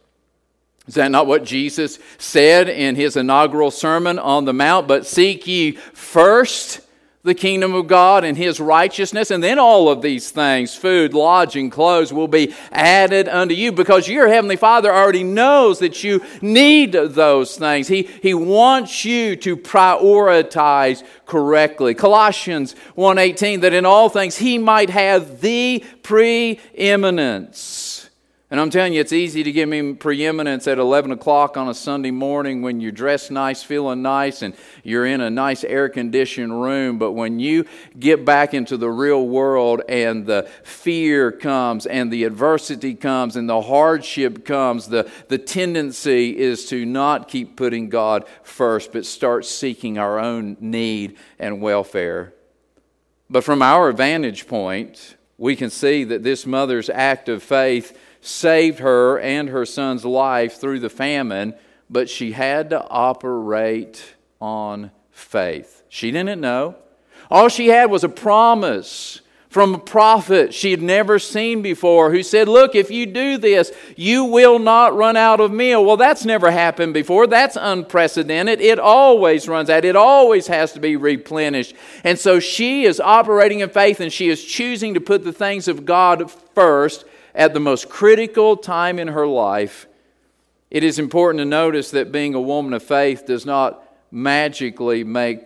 Is 0.87 0.95
that 0.95 1.11
not 1.11 1.27
what 1.27 1.43
Jesus 1.43 1.99
said 2.17 2.69
in 2.69 2.95
his 2.95 3.17
inaugural 3.17 3.71
Sermon 3.71 4.17
on 4.17 4.45
the 4.45 4.53
Mount? 4.53 4.87
But 4.87 5.05
seek 5.05 5.45
ye 5.45 5.73
first 5.73 6.79
the 7.27 7.35
kingdom 7.35 7.75
of 7.75 7.85
God 7.87 8.23
and 8.23 8.35
his 8.37 8.59
righteousness, 8.59 9.29
and 9.29 9.43
then 9.43 9.59
all 9.59 9.89
of 9.89 10.01
these 10.01 10.31
things 10.31 10.75
food, 10.75 11.13
lodging, 11.13 11.69
clothes 11.69 12.11
will 12.11 12.27
be 12.27 12.55
added 12.71 13.27
unto 13.27 13.53
you 13.53 13.71
because 13.71 14.07
your 14.07 14.27
heavenly 14.27 14.55
Father 14.55 14.91
already 14.91 15.23
knows 15.23 15.77
that 15.79 16.03
you 16.03 16.23
need 16.41 16.93
those 16.93 17.55
things. 17.57 17.87
He, 17.87 18.03
he 18.21 18.33
wants 18.33 19.05
you 19.05 19.35
to 19.35 19.55
prioritize 19.55 21.03
correctly. 21.25 21.93
Colossians 21.93 22.75
1:18 22.97 23.61
that 23.61 23.73
in 23.73 23.85
all 23.85 24.09
things 24.09 24.37
he 24.37 24.57
might 24.57 24.89
have 24.89 25.41
the 25.41 25.83
preeminence. 26.01 27.86
And 28.49 28.61
I'm 28.61 28.69
telling 28.69 28.93
you, 28.93 29.01
it's 29.01 29.11
easy 29.11 29.43
to 29.43 29.51
give 29.51 29.67
me 29.67 29.91
preeminence 29.91 30.69
at 30.69 30.77
11 30.77 31.11
o'clock 31.11 31.57
on 31.57 31.67
a 31.67 31.73
Sunday 31.73 32.11
morning 32.11 32.61
when 32.61 32.79
you're 32.79 32.93
dressed 32.93 33.29
nice, 33.29 33.61
feeling 33.61 34.01
nice, 34.01 34.41
and 34.41 34.55
you're 34.83 35.05
in 35.05 35.19
a 35.19 35.29
nice 35.29 35.65
air 35.65 35.89
conditioned 35.89 36.61
room. 36.61 36.97
But 36.97 37.11
when 37.11 37.39
you 37.41 37.65
get 37.99 38.23
back 38.23 38.53
into 38.53 38.77
the 38.77 38.89
real 38.89 39.27
world 39.27 39.81
and 39.89 40.25
the 40.25 40.49
fear 40.63 41.29
comes, 41.29 41.85
and 41.87 42.09
the 42.09 42.23
adversity 42.23 42.95
comes, 42.95 43.35
and 43.35 43.49
the 43.49 43.63
hardship 43.63 44.45
comes, 44.45 44.87
the, 44.87 45.11
the 45.27 45.37
tendency 45.37 46.37
is 46.37 46.67
to 46.67 46.85
not 46.85 47.27
keep 47.27 47.57
putting 47.57 47.89
God 47.89 48.23
first, 48.43 48.93
but 48.93 49.05
start 49.05 49.43
seeking 49.43 49.97
our 49.97 50.19
own 50.19 50.55
need 50.61 51.17
and 51.37 51.59
welfare. 51.59 52.33
But 53.29 53.43
from 53.43 53.61
our 53.61 53.91
vantage 53.91 54.47
point, 54.47 55.17
we 55.37 55.57
can 55.57 55.69
see 55.69 56.05
that 56.05 56.23
this 56.23 56.45
mother's 56.45 56.89
act 56.89 57.27
of 57.27 57.43
faith 57.43 57.97
saved 58.21 58.79
her 58.79 59.19
and 59.19 59.49
her 59.49 59.65
son's 59.65 60.05
life 60.05 60.59
through 60.59 60.79
the 60.79 60.89
famine, 60.89 61.53
but 61.89 62.09
she 62.09 62.31
had 62.31 62.69
to 62.71 62.87
operate 62.87 64.15
on 64.39 64.91
faith. 65.11 65.83
She 65.89 66.11
didn't 66.11 66.41
know. 66.41 66.75
All 67.29 67.49
she 67.49 67.67
had 67.67 67.91
was 67.91 68.03
a 68.03 68.09
promise 68.09 69.21
from 69.49 69.73
a 69.73 69.79
prophet 69.79 70.53
she 70.53 70.71
had 70.71 70.81
never 70.81 71.17
seen 71.17 71.61
before 71.61 72.11
who 72.11 72.21
said, 72.21 72.47
Look, 72.47 72.75
if 72.75 72.91
you 72.91 73.05
do 73.05 73.37
this, 73.37 73.71
you 73.95 74.25
will 74.25 74.59
not 74.59 74.95
run 74.95 75.17
out 75.17 75.39
of 75.39 75.51
meal. 75.51 75.83
Well, 75.83 75.97
that's 75.97 76.25
never 76.25 76.51
happened 76.51 76.93
before. 76.93 77.27
That's 77.27 77.57
unprecedented. 77.59 78.61
It 78.61 78.77
always 78.77 79.47
runs 79.47 79.69
out, 79.69 79.85
it 79.85 79.95
always 79.95 80.47
has 80.47 80.73
to 80.73 80.79
be 80.79 80.95
replenished. 80.95 81.75
And 82.03 82.19
so 82.19 82.39
she 82.39 82.83
is 82.83 82.99
operating 82.99 83.61
in 83.61 83.69
faith 83.69 83.99
and 83.99 84.11
she 84.11 84.29
is 84.29 84.43
choosing 84.43 84.93
to 84.93 85.01
put 85.01 85.23
the 85.23 85.33
things 85.33 85.67
of 85.67 85.85
God 85.85 86.29
first 86.53 87.05
at 87.37 87.53
the 87.53 87.59
most 87.59 87.87
critical 87.87 88.57
time 88.57 88.97
in 88.97 89.09
her 89.09 89.27
life, 89.27 89.87
it 90.71 90.83
is 90.83 90.99
important 90.99 91.39
to 91.39 91.45
notice 91.45 91.91
that 91.91 92.11
being 92.11 92.33
a 92.33 92.41
woman 92.41 92.73
of 92.73 92.83
faith 92.83 93.25
does 93.25 93.45
not 93.45 93.81
magically 94.11 95.03
make 95.03 95.45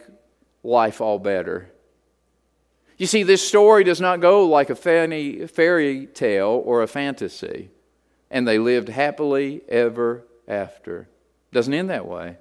life 0.64 1.02
all 1.02 1.20
better. 1.20 1.70
You 2.98 3.08
see, 3.08 3.24
this 3.24 3.46
story 3.46 3.84
does 3.84 4.00
not 4.00 4.22
go 4.22 4.46
like 4.46 4.70
a 4.70 4.76
fairy 4.76 6.08
tale 6.14 6.64
or 6.66 6.82
a 6.82 6.88
fantasy, 6.88 7.70
and 8.30 8.48
they 8.48 8.58
lived 8.58 8.88
happily 8.90 9.62
ever 9.68 10.24
after. 10.48 11.10
Doesn't 11.52 11.74
end 11.74 11.90
that 11.90 12.08
way. 12.08 12.38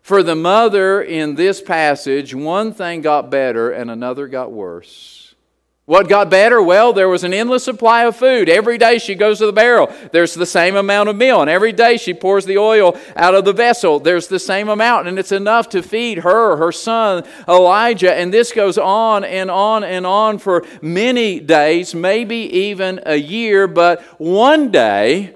For 0.00 0.22
the 0.22 0.34
mother 0.34 1.02
in 1.02 1.34
this 1.34 1.60
passage, 1.60 2.34
one 2.34 2.72
thing 2.72 3.02
got 3.02 3.30
better 3.30 3.70
and 3.70 3.90
another 3.90 4.26
got 4.26 4.50
worse. 4.50 5.31
What 5.84 6.08
got 6.08 6.30
better? 6.30 6.62
Well, 6.62 6.92
there 6.92 7.08
was 7.08 7.24
an 7.24 7.34
endless 7.34 7.64
supply 7.64 8.04
of 8.04 8.14
food. 8.14 8.48
Every 8.48 8.78
day 8.78 8.98
she 8.98 9.16
goes 9.16 9.38
to 9.38 9.46
the 9.46 9.52
barrel, 9.52 9.92
there's 10.12 10.32
the 10.32 10.46
same 10.46 10.76
amount 10.76 11.08
of 11.08 11.16
meal. 11.16 11.40
And 11.40 11.50
every 11.50 11.72
day 11.72 11.96
she 11.96 12.14
pours 12.14 12.44
the 12.44 12.58
oil 12.58 12.96
out 13.16 13.34
of 13.34 13.44
the 13.44 13.52
vessel, 13.52 13.98
there's 13.98 14.28
the 14.28 14.38
same 14.38 14.68
amount. 14.68 15.08
And 15.08 15.18
it's 15.18 15.32
enough 15.32 15.68
to 15.70 15.82
feed 15.82 16.18
her, 16.18 16.56
her 16.56 16.70
son, 16.70 17.24
Elijah. 17.48 18.14
And 18.14 18.32
this 18.32 18.52
goes 18.52 18.78
on 18.78 19.24
and 19.24 19.50
on 19.50 19.82
and 19.82 20.06
on 20.06 20.38
for 20.38 20.64
many 20.80 21.40
days, 21.40 21.96
maybe 21.96 22.36
even 22.36 23.00
a 23.04 23.16
year. 23.16 23.66
But 23.66 24.02
one 24.20 24.70
day, 24.70 25.34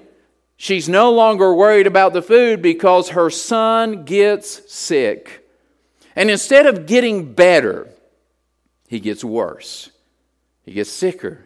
she's 0.55 0.87
no 0.87 1.11
longer 1.11 1.53
worried 1.53 1.87
about 1.87 2.13
the 2.13 2.21
food 2.21 2.61
because 2.61 3.09
her 3.09 3.29
son 3.29 4.05
gets 4.05 4.73
sick. 4.73 5.45
And 6.15 6.31
instead 6.31 6.65
of 6.65 6.85
getting 6.85 7.33
better, 7.33 7.89
he 8.87 9.01
gets 9.01 9.25
worse. 9.25 9.91
He 10.67 10.73
gets 10.73 10.91
sicker. 10.91 11.45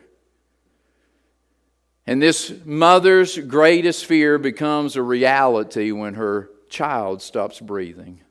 And 2.07 2.19
this 2.19 2.51
mother's 2.65 3.37
greatest 3.37 4.05
fear 4.05 4.39
becomes 4.39 4.95
a 4.95 5.03
reality 5.03 5.91
when 5.91 6.15
her 6.15 6.49
child 6.69 7.21
stops 7.21 7.59
breathing 7.59 8.21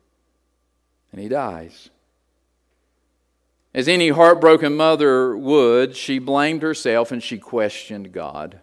and 1.13 1.21
he 1.21 1.29
dies. 1.29 1.91
As 3.73 3.87
any 3.87 4.09
heartbroken 4.09 4.77
mother 4.77 5.37
would, 5.37 5.95
she 5.95 6.19
blamed 6.19 6.63
herself 6.63 7.13
and 7.13 7.23
she 7.23 7.39
questioned 7.39 8.11
God. 8.11 8.59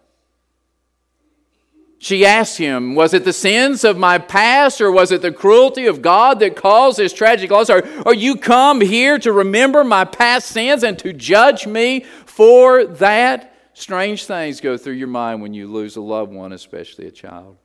She 1.99 2.25
asked 2.25 2.57
him, 2.57 2.93
Was 2.93 3.13
it 3.13 3.25
the 3.25 3.33
sins 3.33 3.83
of 3.83 3.97
my 3.97 4.17
past 4.19 4.81
or 4.81 4.91
was 4.91 5.11
it 5.11 5.21
the 5.21 5.31
cruelty 5.31 5.87
of 5.87 6.01
God 6.01 6.39
that 6.39 6.55
caused 6.55 6.99
this 6.99 7.11
tragic 7.11 7.49
loss? 7.49 7.69
Are, 7.69 7.83
are 8.05 8.13
you 8.13 8.35
come 8.35 8.81
here 8.81 9.17
to 9.19 9.31
remember 9.31 9.83
my 9.83 10.05
past 10.05 10.49
sins 10.49 10.83
and 10.83 10.97
to 10.99 11.11
judge 11.11 11.65
me 11.65 12.01
for 12.25 12.85
that? 12.85 13.53
Strange 13.73 14.25
things 14.25 14.61
go 14.61 14.77
through 14.77 14.93
your 14.93 15.07
mind 15.07 15.41
when 15.41 15.53
you 15.53 15.67
lose 15.67 15.95
a 15.95 16.01
loved 16.01 16.31
one, 16.31 16.51
especially 16.51 17.07
a 17.07 17.11
child. 17.11 17.57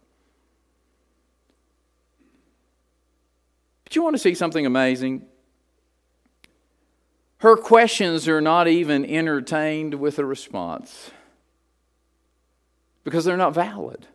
But 3.84 3.96
you 3.96 4.02
want 4.02 4.14
to 4.14 4.18
see 4.18 4.34
something 4.34 4.64
amazing? 4.64 5.26
Her 7.38 7.56
questions 7.56 8.28
are 8.28 8.40
not 8.40 8.68
even 8.68 9.04
entertained 9.04 9.94
with 9.94 10.18
a 10.18 10.24
response 10.24 11.10
because 13.04 13.24
they're 13.24 13.36
not 13.36 13.52
valid. 13.52 14.06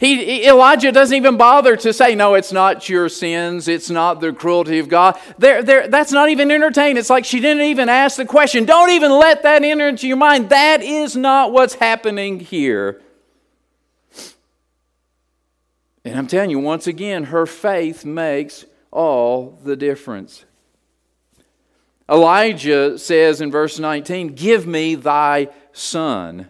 He, 0.00 0.46
Elijah 0.46 0.92
doesn't 0.92 1.14
even 1.14 1.36
bother 1.36 1.76
to 1.76 1.92
say, 1.92 2.14
No, 2.14 2.32
it's 2.32 2.52
not 2.52 2.88
your 2.88 3.10
sins. 3.10 3.68
It's 3.68 3.90
not 3.90 4.20
the 4.22 4.32
cruelty 4.32 4.78
of 4.78 4.88
God. 4.88 5.20
They're, 5.36 5.62
they're, 5.62 5.88
that's 5.88 6.10
not 6.10 6.30
even 6.30 6.50
entertained. 6.50 6.96
It's 6.96 7.10
like 7.10 7.26
she 7.26 7.38
didn't 7.38 7.64
even 7.64 7.90
ask 7.90 8.16
the 8.16 8.24
question. 8.24 8.64
Don't 8.64 8.88
even 8.90 9.12
let 9.12 9.42
that 9.42 9.62
enter 9.62 9.88
into 9.88 10.08
your 10.08 10.16
mind. 10.16 10.48
That 10.48 10.82
is 10.82 11.16
not 11.16 11.52
what's 11.52 11.74
happening 11.74 12.40
here. 12.40 13.02
And 16.02 16.18
I'm 16.18 16.26
telling 16.26 16.48
you, 16.48 16.58
once 16.58 16.86
again, 16.86 17.24
her 17.24 17.44
faith 17.44 18.06
makes 18.06 18.64
all 18.90 19.58
the 19.62 19.76
difference. 19.76 20.46
Elijah 22.10 22.98
says 22.98 23.42
in 23.42 23.50
verse 23.50 23.78
19, 23.78 24.28
Give 24.28 24.66
me 24.66 24.94
thy 24.94 25.48
son. 25.72 26.48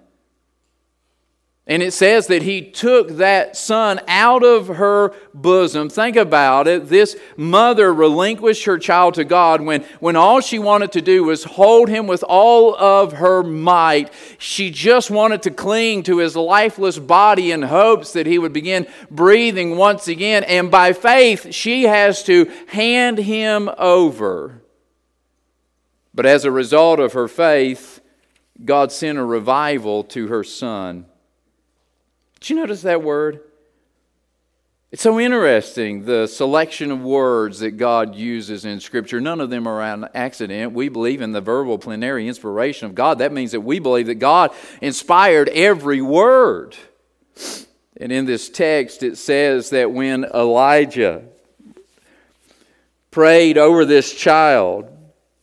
And 1.71 1.85
it 1.85 1.93
says 1.93 2.27
that 2.27 2.43
he 2.43 2.63
took 2.63 3.11
that 3.19 3.57
son 3.57 4.01
out 4.09 4.43
of 4.43 4.67
her 4.67 5.15
bosom. 5.33 5.89
Think 5.89 6.17
about 6.17 6.67
it. 6.67 6.89
This 6.89 7.15
mother 7.37 7.95
relinquished 7.95 8.65
her 8.65 8.77
child 8.77 9.15
to 9.15 9.25
God 9.25 9.61
when, 9.61 9.83
when 10.01 10.17
all 10.17 10.41
she 10.41 10.59
wanted 10.59 10.91
to 10.91 11.01
do 11.01 11.23
was 11.23 11.45
hold 11.45 11.89
him 11.89 12.09
with 12.09 12.25
all 12.25 12.75
of 12.75 13.13
her 13.13 13.45
might. 13.45 14.13
She 14.37 14.73
just 14.73 15.13
wanted 15.13 15.43
to 15.43 15.53
cling 15.53 16.03
to 16.03 16.19
his 16.19 16.35
lifeless 16.35 16.99
body 16.99 17.53
in 17.53 17.63
hopes 17.63 18.15
that 18.15 18.27
he 18.27 18.41
would 18.41 18.53
begin 18.53 18.89
breathing 19.09 19.77
once 19.77 20.09
again. 20.09 20.43
And 20.43 20.73
by 20.73 20.93
faith, 20.93 21.55
she 21.55 21.85
has 21.85 22.25
to 22.25 22.51
hand 22.67 23.17
him 23.17 23.71
over. 23.79 24.61
But 26.13 26.27
as 26.27 26.45
a 26.45 26.51
result 26.51 26.99
of 26.99 27.13
her 27.13 27.29
faith, 27.29 28.01
God 28.65 28.91
sent 28.91 29.19
a 29.19 29.25
revival 29.25 30.03
to 30.03 30.27
her 30.27 30.43
son. 30.43 31.07
Did 32.41 32.51
you 32.51 32.57
notice 32.57 32.83
that 32.83 33.03
word? 33.03 33.41
It's 34.91 35.03
so 35.03 35.21
interesting, 35.21 36.05
the 36.05 36.27
selection 36.27 36.91
of 36.91 37.01
words 37.03 37.61
that 37.61 37.73
God 37.73 38.17
uses 38.17 38.65
in 38.65 38.81
Scripture. 38.81 39.21
None 39.21 39.41
of 39.41 39.49
them 39.49 39.69
are 39.69 39.81
an 39.81 40.09
accident. 40.15 40.73
We 40.73 40.89
believe 40.89 41.21
in 41.21 41.31
the 41.31 41.41
verbal 41.41 41.79
plenary 41.79 42.27
inspiration 42.27 42.87
of 42.87 42.97
God. 42.97 43.19
That 43.19 43.33
means 43.33 43.53
that 43.53 43.61
we 43.61 43.79
believe 43.79 44.07
that 44.07 44.17
God 44.17 44.53
inspired 44.81 45.49
every 45.51 46.01
word. 46.03 46.77
And 47.99 48.11
in 48.11 48.25
this 48.25 48.49
text, 48.49 49.05
it 49.05 49.17
says 49.17 49.71
that 49.71 49.93
when 49.93 50.25
Elijah 50.25 51.23
prayed 53.13 53.59
over 53.59 53.85
this 53.85 54.13
child, 54.13 54.89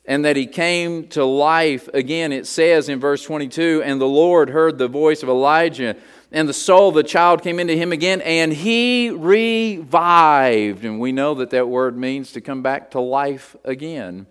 and 0.07 0.23
that 0.23 0.37
he 0.37 0.47
came 0.47 1.05
to 1.09 1.25
life 1.25 1.89
again. 1.93 2.31
It 2.31 2.47
says 2.47 2.87
in 2.87 2.99
verse 2.99 3.23
22 3.23 3.83
And 3.83 3.99
the 3.99 4.05
Lord 4.05 4.49
heard 4.49 4.77
the 4.77 4.87
voice 4.87 5.21
of 5.21 5.27
Elijah, 5.27 5.97
and 6.31 6.49
the 6.49 6.53
soul 6.53 6.89
of 6.89 6.95
the 6.95 7.03
child 7.03 7.41
came 7.41 7.59
into 7.59 7.75
him 7.75 7.91
again, 7.91 8.21
and 8.21 8.51
he 8.51 9.09
revived. 9.09 10.83
And 10.83 10.99
we 10.99 11.11
know 11.11 11.33
that 11.35 11.51
that 11.51 11.69
word 11.69 11.97
means 11.97 12.33
to 12.33 12.41
come 12.41 12.61
back 12.61 12.91
to 12.91 12.99
life 12.99 13.55
again. 13.63 14.27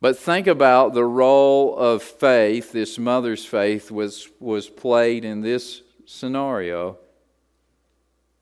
But 0.00 0.18
think 0.18 0.46
about 0.46 0.92
the 0.94 1.04
role 1.04 1.76
of 1.76 2.02
faith, 2.02 2.72
this 2.72 2.98
mother's 2.98 3.44
faith 3.44 3.90
was, 3.90 4.28
was 4.38 4.68
played 4.68 5.24
in 5.24 5.40
this 5.40 5.82
scenario. 6.04 6.98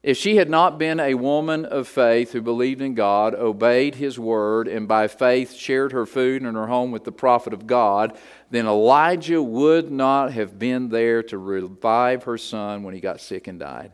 If 0.03 0.17
she 0.17 0.35
had 0.35 0.51
not 0.51 0.79
been 0.79 0.99
a 0.99 1.15
woman 1.15 1.65
of 1.65 1.87
faith 1.87 2.33
who 2.33 2.43
believed 2.43 2.81
in 2.81 2.95
God, 2.95 3.37
obeyed 3.37 3.95
his 3.95 4.19
word, 4.19 4.67
and 4.67 4.89
by 4.89 5.07
faith 5.07 5.55
shared 5.55 5.93
her 5.93 6.07
food 6.07 6.43
and 6.43 6.57
her 6.57 6.67
home 6.67 6.91
with 6.91 7.05
the 7.05 7.13
prophet 7.13 7.53
of 7.53 7.69
God, 7.69 8.19
then 8.51 8.67
Elijah 8.67 9.41
would 9.41 9.93
not 9.93 10.33
have 10.33 10.59
been 10.59 10.89
there 10.89 11.23
to 11.25 11.39
revive 11.39 12.25
her 12.25 12.37
son 12.37 12.83
when 12.83 12.95
he 12.95 13.01
got 13.01 13.21
sick 13.21 13.47
and 13.47 13.61
died. 13.61 13.93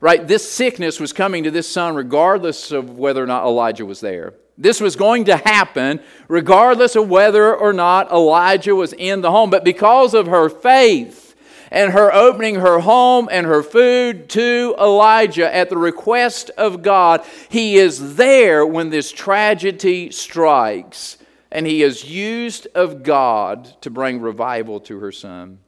Right? 0.00 0.26
This 0.26 0.50
sickness 0.50 0.98
was 0.98 1.12
coming 1.12 1.44
to 1.44 1.50
this 1.52 1.68
son 1.68 1.94
regardless 1.94 2.72
of 2.72 2.98
whether 2.98 3.22
or 3.22 3.26
not 3.26 3.44
Elijah 3.44 3.86
was 3.86 4.00
there. 4.00 4.34
This 4.58 4.80
was 4.80 4.96
going 4.96 5.26
to 5.26 5.36
happen 5.36 6.00
regardless 6.26 6.96
of 6.96 7.08
whether 7.08 7.54
or 7.54 7.72
not 7.72 8.10
Elijah 8.10 8.74
was 8.74 8.92
in 8.94 9.20
the 9.20 9.30
home. 9.30 9.50
But 9.50 9.62
because 9.62 10.12
of 10.12 10.26
her 10.26 10.48
faith, 10.48 11.29
and 11.70 11.92
her 11.92 12.12
opening 12.12 12.56
her 12.56 12.80
home 12.80 13.28
and 13.30 13.46
her 13.46 13.62
food 13.62 14.28
to 14.30 14.74
Elijah 14.78 15.54
at 15.54 15.70
the 15.70 15.76
request 15.76 16.50
of 16.56 16.82
God. 16.82 17.24
He 17.48 17.76
is 17.76 18.16
there 18.16 18.66
when 18.66 18.90
this 18.90 19.12
tragedy 19.12 20.10
strikes, 20.10 21.18
and 21.50 21.66
he 21.66 21.82
is 21.82 22.10
used 22.10 22.66
of 22.74 23.02
God 23.02 23.80
to 23.82 23.90
bring 23.90 24.20
revival 24.20 24.80
to 24.80 24.98
her 24.98 25.12
son. 25.12 25.58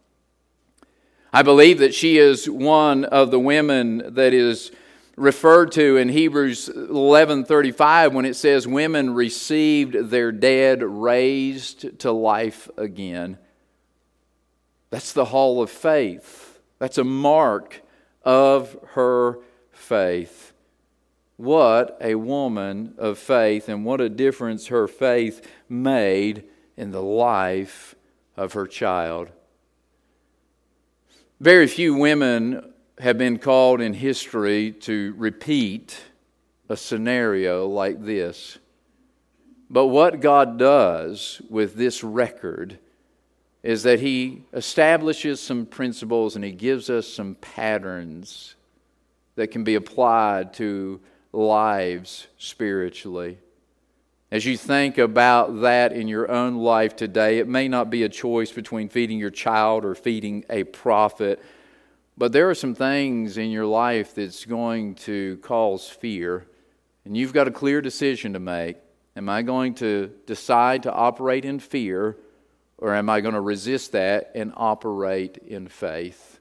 I 1.33 1.43
believe 1.43 1.79
that 1.79 1.95
she 1.95 2.19
is 2.19 2.49
one 2.51 3.05
of 3.05 3.31
the 3.31 3.41
women 3.41 4.15
that 4.15 4.35
is 4.35 4.71
referred 5.17 5.73
to 5.73 5.97
in 5.97 6.09
Hebrews 6.09 6.69
11:35 6.69 8.12
when 8.12 8.25
it 8.25 8.35
says 8.35 8.67
women 8.67 9.15
received 9.15 10.11
their 10.11 10.33
dead 10.33 10.83
raised 10.83 11.99
to 12.01 12.12
life 12.12 12.69
again. 12.77 13.38
That's 14.93 15.15
the 15.15 15.25
hall 15.25 15.63
of 15.63 15.71
faith. 15.71 16.61
That's 16.79 16.99
a 16.99 17.05
mark 17.05 17.81
of 18.27 18.77
her 18.89 19.39
faith. 19.71 20.53
What 21.39 21.97
a 21.99 22.17
woman 22.17 22.93
of 22.99 23.17
faith, 23.19 23.71
and 23.71 23.87
what 23.87 24.03
a 24.03 24.11
difference 24.11 24.67
her 24.67 24.87
faith 24.87 25.51
made 25.67 26.45
in 26.77 26.91
the 26.91 27.03
life 27.03 27.95
of 28.37 28.53
her 28.53 28.67
child. 28.67 29.31
Very 31.41 31.69
few 31.69 31.95
women 31.95 32.75
have 32.99 33.17
been 33.17 33.39
called 33.39 33.81
in 33.81 33.95
history 33.95 34.73
to 34.73 35.15
repeat 35.17 36.03
a 36.69 36.77
scenario 36.77 37.67
like 37.67 38.05
this. 38.05 38.59
But 39.71 39.87
what 39.87 40.21
God 40.21 40.59
does 40.59 41.41
with 41.49 41.77
this 41.77 42.05
record 42.05 42.79
is 43.62 43.85
that 43.85 44.01
he 44.01 44.42
establishes 44.53 45.40
some 45.40 45.66
principles 45.66 46.35
and 46.35 46.44
he 46.44 46.53
gives 46.53 46.90
us 46.90 47.07
some 47.07 47.37
patterns 47.37 48.57
that 49.37 49.51
can 49.51 49.64
be 49.64 49.77
applied 49.77 50.53
to 50.55 51.01
lives 51.33 52.27
spiritually. 52.38 53.38
As 54.31 54.44
you 54.46 54.57
think 54.57 54.98
about 54.98 55.61
that 55.61 55.92
in 55.92 56.09
your 56.09 56.31
own 56.31 56.57
life 56.57 56.96
today, 56.96 57.38
it 57.38 57.46
may 57.46 57.68
not 57.68 57.90
be 57.90 58.03
a 58.03 58.09
choice 58.09 58.51
between 58.51 58.88
feeding 58.88 59.18
your 59.18 59.31
child 59.31 59.85
or 59.85 59.94
feeding 59.94 60.44
a 60.48 60.64
prophet, 60.64 61.42
but 62.16 62.33
there 62.33 62.48
are 62.48 62.55
some 62.55 62.75
things 62.75 63.37
in 63.37 63.51
your 63.51 63.66
life 63.66 64.14
that's 64.14 64.44
going 64.44 64.94
to 64.94 65.37
cause 65.38 65.88
fear, 65.88 66.46
and 67.05 67.16
you've 67.16 67.33
got 67.33 67.48
a 67.48 67.51
clear 67.51 67.81
decision 67.81 68.33
to 68.33 68.38
make. 68.38 68.79
Am 69.16 69.29
I 69.29 69.42
going 69.42 69.75
to 69.75 70.11
decide 70.27 70.85
to 70.85 70.92
operate 70.92 71.44
in 71.44 71.59
fear? 71.59 72.16
Or 72.83 72.97
am 72.97 73.09
I 73.09 73.21
going 73.21 73.35
to 73.35 73.40
resist 73.40 73.92
that 73.92 74.33
and 74.35 74.53
operate 74.57 75.38
in 75.38 75.68
faith? 75.68 76.40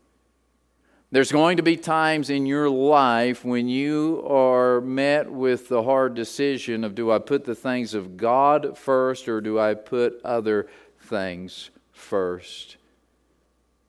There's 1.12 1.32
going 1.32 1.58
to 1.58 1.64
be 1.64 1.78
times 1.78 2.32
in 2.32 2.48
your 2.48 2.68
life 2.68 3.46
when 3.46 3.70
you 3.70 4.26
are 4.28 4.82
met 4.82 5.32
with 5.32 5.68
the 5.68 5.84
hard 5.84 6.16
decision 6.16 6.84
of 6.84 6.96
do 6.96 7.12
I 7.12 7.20
put 7.20 7.46
the 7.46 7.54
things 7.54 7.94
of 7.94 8.18
God 8.18 8.76
first 8.76 9.30
or 9.30 9.40
do 9.40 9.60
I 9.60 9.76
put 9.76 10.20
other 10.24 10.68
things 11.00 11.70
first? 11.92 12.78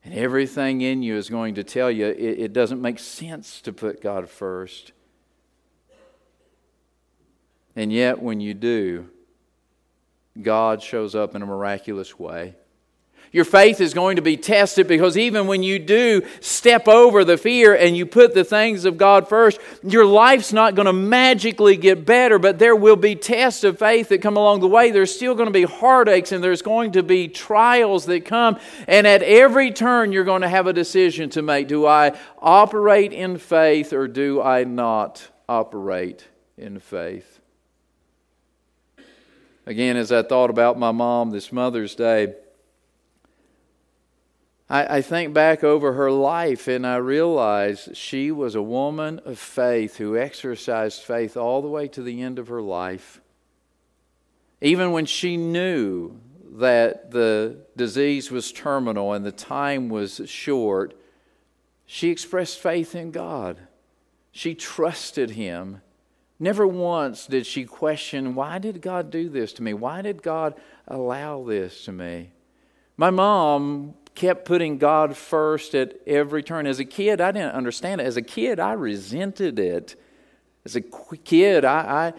And 0.05 0.13
everything 0.13 0.81
in 0.81 1.01
you 1.01 1.15
is 1.15 1.31
going 1.31 1.55
to 1.55 1.63
tell 1.63 1.89
you 1.89 2.05
it, 2.05 2.19
it 2.19 2.53
doesn't 2.53 2.83
make 2.83 2.99
sense 2.99 3.61
to 3.61 3.73
put 3.73 3.99
God 3.99 4.29
first. 4.29 4.91
And 7.75 7.91
yet, 7.91 8.21
when 8.21 8.39
you 8.41 8.53
do, 8.53 9.09
God 10.41 10.81
shows 10.81 11.15
up 11.15 11.35
in 11.35 11.41
a 11.41 11.45
miraculous 11.45 12.17
way. 12.17 12.55
Your 13.33 13.45
faith 13.45 13.81
is 13.81 13.95
going 13.95 14.17
to 14.17 14.21
be 14.21 14.37
tested 14.37 14.87
because 14.87 15.17
even 15.17 15.47
when 15.47 15.63
you 15.63 15.79
do 15.79 16.21
step 16.39 16.87
over 16.87 17.25
the 17.25 17.35
fear 17.35 17.73
and 17.73 17.97
you 17.97 18.05
put 18.05 18.35
the 18.35 18.43
things 18.43 18.85
of 18.85 18.95
God 18.95 19.27
first, 19.27 19.59
your 19.81 20.05
life's 20.05 20.53
not 20.53 20.75
going 20.75 20.85
to 20.85 20.93
magically 20.93 21.75
get 21.75 22.05
better, 22.05 22.37
but 22.37 22.59
there 22.59 22.75
will 22.75 22.95
be 22.95 23.15
tests 23.15 23.63
of 23.63 23.79
faith 23.79 24.09
that 24.09 24.21
come 24.21 24.37
along 24.37 24.59
the 24.59 24.67
way. 24.67 24.91
There's 24.91 25.13
still 25.13 25.33
going 25.33 25.47
to 25.47 25.51
be 25.51 25.63
heartaches 25.63 26.31
and 26.31 26.43
there's 26.43 26.61
going 26.61 26.91
to 26.91 27.01
be 27.01 27.27
trials 27.27 28.05
that 28.05 28.23
come. 28.23 28.59
And 28.87 29.07
at 29.07 29.23
every 29.23 29.71
turn, 29.71 30.11
you're 30.11 30.25
going 30.25 30.43
to 30.43 30.49
have 30.49 30.67
a 30.67 30.73
decision 30.73 31.31
to 31.31 31.41
make. 31.41 31.67
Do 31.67 31.87
I 31.87 32.15
operate 32.37 33.13
in 33.13 33.39
faith 33.39 33.93
or 33.93 34.07
do 34.07 34.43
I 34.43 34.63
not 34.63 35.27
operate 35.49 36.27
in 36.55 36.77
faith? 36.77 37.39
Again, 39.65 39.95
as 39.95 40.11
I 40.11 40.23
thought 40.23 40.49
about 40.49 40.77
my 40.77 40.91
mom 40.91 41.31
this 41.31 41.51
Mother's 41.51 41.95
Day, 41.95 42.35
I, 44.69 44.97
I 44.97 45.01
think 45.01 45.33
back 45.33 45.63
over 45.63 45.93
her 45.93 46.11
life 46.11 46.67
and 46.67 46.85
I 46.85 46.97
realize 46.97 47.89
she 47.93 48.31
was 48.31 48.55
a 48.55 48.61
woman 48.61 49.19
of 49.25 49.39
faith 49.39 49.97
who 49.97 50.17
exercised 50.17 51.01
faith 51.03 51.37
all 51.37 51.61
the 51.61 51.67
way 51.67 51.87
to 51.89 52.01
the 52.01 52.21
end 52.21 52.39
of 52.39 52.49
her 52.49 52.61
life. 52.61 53.21
Even 54.61 54.91
when 54.91 55.05
she 55.05 55.37
knew 55.37 56.19
that 56.55 57.11
the 57.11 57.57
disease 57.75 58.31
was 58.31 58.51
terminal 58.51 59.13
and 59.13 59.25
the 59.25 59.31
time 59.31 59.89
was 59.89 60.21
short, 60.25 60.93
she 61.85 62.09
expressed 62.09 62.59
faith 62.59 62.95
in 62.95 63.11
God. 63.11 63.59
She 64.31 64.55
trusted 64.55 65.31
Him. 65.31 65.81
Never 66.39 66.67
once 66.67 67.27
did 67.27 67.45
she 67.45 67.65
question, 67.65 68.35
why 68.35 68.59
did 68.59 68.81
God 68.81 69.09
do 69.09 69.29
this 69.29 69.53
to 69.53 69.63
me? 69.63 69.73
Why 69.73 70.01
did 70.01 70.21
God 70.21 70.55
allow 70.87 71.43
this 71.43 71.85
to 71.85 71.91
me? 71.91 72.31
My 72.97 73.09
mom 73.09 73.93
kept 74.15 74.45
putting 74.45 74.77
God 74.77 75.15
first 75.15 75.73
at 75.73 75.95
every 76.05 76.43
turn. 76.43 76.67
As 76.67 76.79
a 76.79 76.85
kid, 76.85 77.21
I 77.21 77.31
didn't 77.31 77.53
understand 77.53 78.01
it. 78.01 78.05
As 78.05 78.17
a 78.17 78.21
kid, 78.21 78.59
I 78.59 78.73
resented 78.73 79.57
it. 79.59 79.95
As 80.65 80.75
a 80.75 80.81
kid, 80.81 81.65
I, 81.65 82.13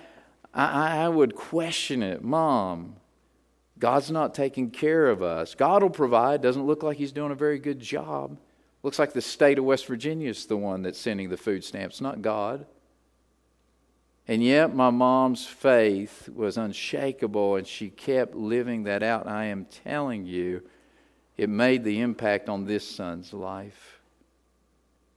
I, 0.53 0.65
I, 0.65 1.05
I 1.05 1.09
would 1.09 1.35
question 1.35 2.03
it. 2.03 2.23
Mom, 2.23 2.97
God's 3.79 4.11
not 4.11 4.35
taking 4.35 4.71
care 4.71 5.09
of 5.09 5.23
us. 5.23 5.55
God 5.55 5.83
will 5.83 5.91
provide. 5.91 6.43
Doesn't 6.43 6.67
look 6.67 6.83
like 6.83 6.97
He's 6.97 7.13
doing 7.13 7.33
a 7.33 7.37
very 7.37 7.59
good 7.59 7.81
job. 7.81 8.39
Looks 8.83 8.99
like 8.99 9.13
the 9.13 9.23
state 9.23 9.59
of 9.59 9.65
West 9.65 9.87
Virginia 9.87 10.29
is 10.29 10.47
the 10.47 10.57
one 10.57 10.83
that's 10.83 10.99
sending 10.99 11.29
the 11.29 11.37
food 11.37 11.65
stamps, 11.65 12.01
not 12.01 12.23
God. 12.23 12.67
And 14.27 14.43
yet, 14.43 14.75
my 14.75 14.91
mom's 14.91 15.47
faith 15.47 16.31
was 16.31 16.57
unshakable, 16.57 17.57
and 17.57 17.67
she 17.67 17.91
kept 17.91 18.35
living 18.35 18.85
that 18.85 19.03
out. 19.03 19.27
I 19.27 19.47
am 19.47 19.67
telling 19.85 20.25
you, 20.25 20.63
it 21.37 21.51
made 21.51 21.85
the 21.85 22.01
impact 22.01 22.49
on 22.49 22.65
this 22.65 22.89
son's 22.89 23.35
life. 23.35 24.01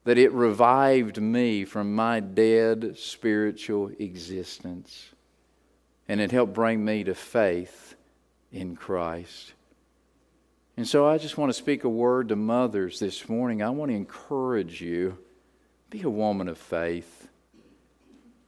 That 0.03 0.17
it 0.17 0.31
revived 0.33 1.21
me 1.21 1.63
from 1.63 1.95
my 1.95 2.19
dead 2.19 2.97
spiritual 2.97 3.91
existence. 3.99 5.09
And 6.09 6.19
it 6.19 6.31
helped 6.31 6.53
bring 6.53 6.83
me 6.83 7.03
to 7.05 7.15
faith 7.15 7.95
in 8.51 8.75
Christ. 8.75 9.53
And 10.77 10.87
so 10.87 11.07
I 11.07 11.17
just 11.17 11.37
want 11.37 11.49
to 11.49 11.57
speak 11.57 11.83
a 11.83 11.89
word 11.89 12.29
to 12.29 12.35
mothers 12.35 12.99
this 12.99 13.27
morning. 13.27 13.61
I 13.61 13.69
want 13.69 13.89
to 13.89 13.95
encourage 13.95 14.81
you 14.81 15.17
be 15.89 16.01
a 16.03 16.09
woman 16.09 16.47
of 16.47 16.57
faith. 16.57 17.26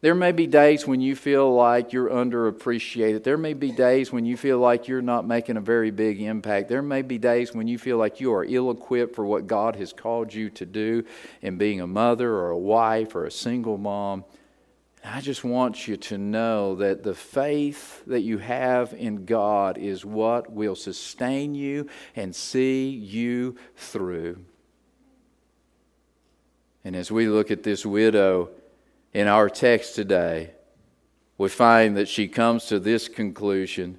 There 0.02 0.16
may 0.16 0.32
be 0.32 0.48
days 0.48 0.88
when 0.88 1.02
you 1.02 1.14
feel 1.14 1.54
like 1.54 1.92
you're 1.92 2.10
underappreciated. 2.10 3.24
There 3.24 3.38
may 3.38 3.54
be 3.54 3.72
days 3.72 4.14
when 4.14 4.26
you 4.26 4.38
feel 4.38 4.58
like 4.58 4.88
you're 4.88 5.02
not 5.02 5.28
making 5.28 5.58
a 5.58 5.62
very 5.62 5.92
big 5.92 6.22
impact. 6.22 6.70
There 6.70 6.82
may 6.82 7.02
be 7.02 7.18
days 7.18 7.54
when 7.54 7.68
you 7.68 7.78
feel 7.78 7.98
like 7.98 8.22
you 8.22 8.34
are 8.34 8.46
ill 8.46 8.72
equipped 8.72 9.14
for 9.14 9.26
what 9.26 9.46
God 9.46 9.76
has 9.76 9.92
called 9.92 10.34
you 10.34 10.50
to 10.52 10.66
do 10.66 11.04
in 11.42 11.58
being 11.58 11.82
a 11.82 11.88
mother 11.88 12.32
or 12.32 12.52
a 12.52 12.58
wife 12.58 13.14
or 13.14 13.26
a 13.26 13.32
single 13.32 13.78
mom. 13.78 14.24
I 15.04 15.20
just 15.20 15.44
want 15.44 15.86
you 15.88 15.98
to 15.98 16.18
know 16.18 16.76
that 16.76 17.04
the 17.04 17.16
faith 17.16 18.04
that 18.06 18.22
you 18.22 18.38
have 18.38 18.94
in 18.94 19.26
God 19.26 19.78
is 19.78 20.06
what 20.06 20.50
will 20.52 20.76
sustain 20.76 21.56
you 21.56 21.90
and 22.16 22.34
see 22.34 22.90
you 22.90 23.58
through. 23.76 24.46
And 26.86 26.96
as 26.96 27.12
we 27.12 27.28
look 27.28 27.52
at 27.52 27.64
this 27.64 27.86
widow, 27.86 28.50
in 29.14 29.28
our 29.28 29.50
text 29.50 29.96
today, 29.96 30.52
we 31.38 31.50
find 31.50 31.96
that 31.98 32.08
she 32.08 32.28
comes 32.28 32.66
to 32.66 32.80
this 32.80 33.08
conclusion. 33.08 33.98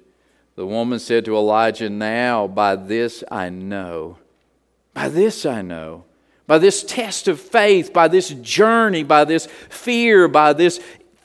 The 0.55 0.65
woman 0.65 0.99
said 0.99 1.25
to 1.25 1.35
Elijah, 1.35 1.89
Now 1.89 2.47
by 2.47 2.75
this 2.75 3.23
I 3.31 3.49
know. 3.49 4.17
By 4.93 5.09
this 5.09 5.45
I 5.45 5.61
know. 5.61 6.05
By 6.47 6.57
this 6.57 6.83
test 6.83 7.27
of 7.27 7.39
faith, 7.39 7.93
by 7.93 8.07
this 8.07 8.29
journey, 8.29 9.03
by 9.03 9.25
this 9.25 9.47
fear, 9.69 10.27
by 10.27 10.53
this 10.53 10.79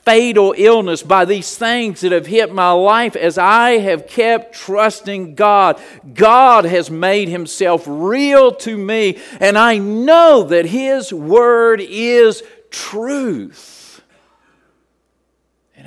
fatal 0.07 0.55
illness, 0.57 1.03
by 1.03 1.25
these 1.25 1.57
things 1.57 1.99
that 1.99 2.13
have 2.13 2.27
hit 2.27 2.53
my 2.53 2.71
life, 2.71 3.15
as 3.17 3.37
I 3.37 3.71
have 3.79 4.07
kept 4.07 4.55
trusting 4.55 5.35
God, 5.35 5.81
God 6.13 6.63
has 6.63 6.89
made 6.89 7.27
Himself 7.27 7.83
real 7.85 8.53
to 8.53 8.77
me, 8.77 9.19
and 9.41 9.57
I 9.57 9.79
know 9.79 10.43
that 10.43 10.65
His 10.65 11.11
Word 11.11 11.81
is 11.81 12.41
truth. 12.71 13.76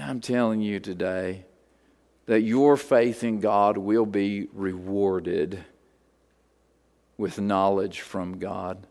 And 0.01 0.09
I'm 0.09 0.21
telling 0.21 0.63
you 0.63 0.81
today 0.81 1.45
that 2.25 2.41
your 2.41 2.79
faith 2.79 3.23
in 3.23 3.39
God 3.39 3.77
will 3.77 4.07
be 4.07 4.49
rewarded 4.55 5.63
with 7.19 7.39
knowledge 7.39 8.01
from 8.01 8.39
God. 8.39 8.87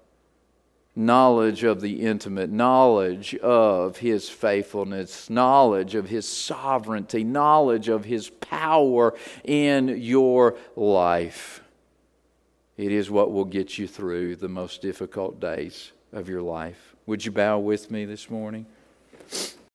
Knowledge 0.95 1.63
of 1.63 1.81
the 1.81 2.01
intimate, 2.01 2.51
knowledge 2.51 3.33
of 3.37 3.97
His 3.97 4.29
faithfulness, 4.29 5.31
knowledge 5.31 5.95
of 5.95 6.09
His 6.09 6.27
sovereignty, 6.27 7.23
knowledge 7.23 7.89
of 7.89 8.05
His 8.05 8.29
power 8.29 9.15
in 9.43 9.87
your 9.99 10.57
life. 10.75 11.63
It 12.77 12.91
is 12.91 13.09
what 13.09 13.31
will 13.31 13.45
get 13.45 13.79
you 13.79 13.87
through 13.87 14.35
the 14.35 14.47
most 14.47 14.83
difficult 14.83 15.39
days 15.39 15.91
of 16.13 16.29
your 16.29 16.43
life. 16.43 16.95
Would 17.07 17.25
you 17.25 17.31
bow 17.31 17.57
with 17.57 17.89
me 17.89 18.05
this 18.05 18.29
morning? 18.29 18.67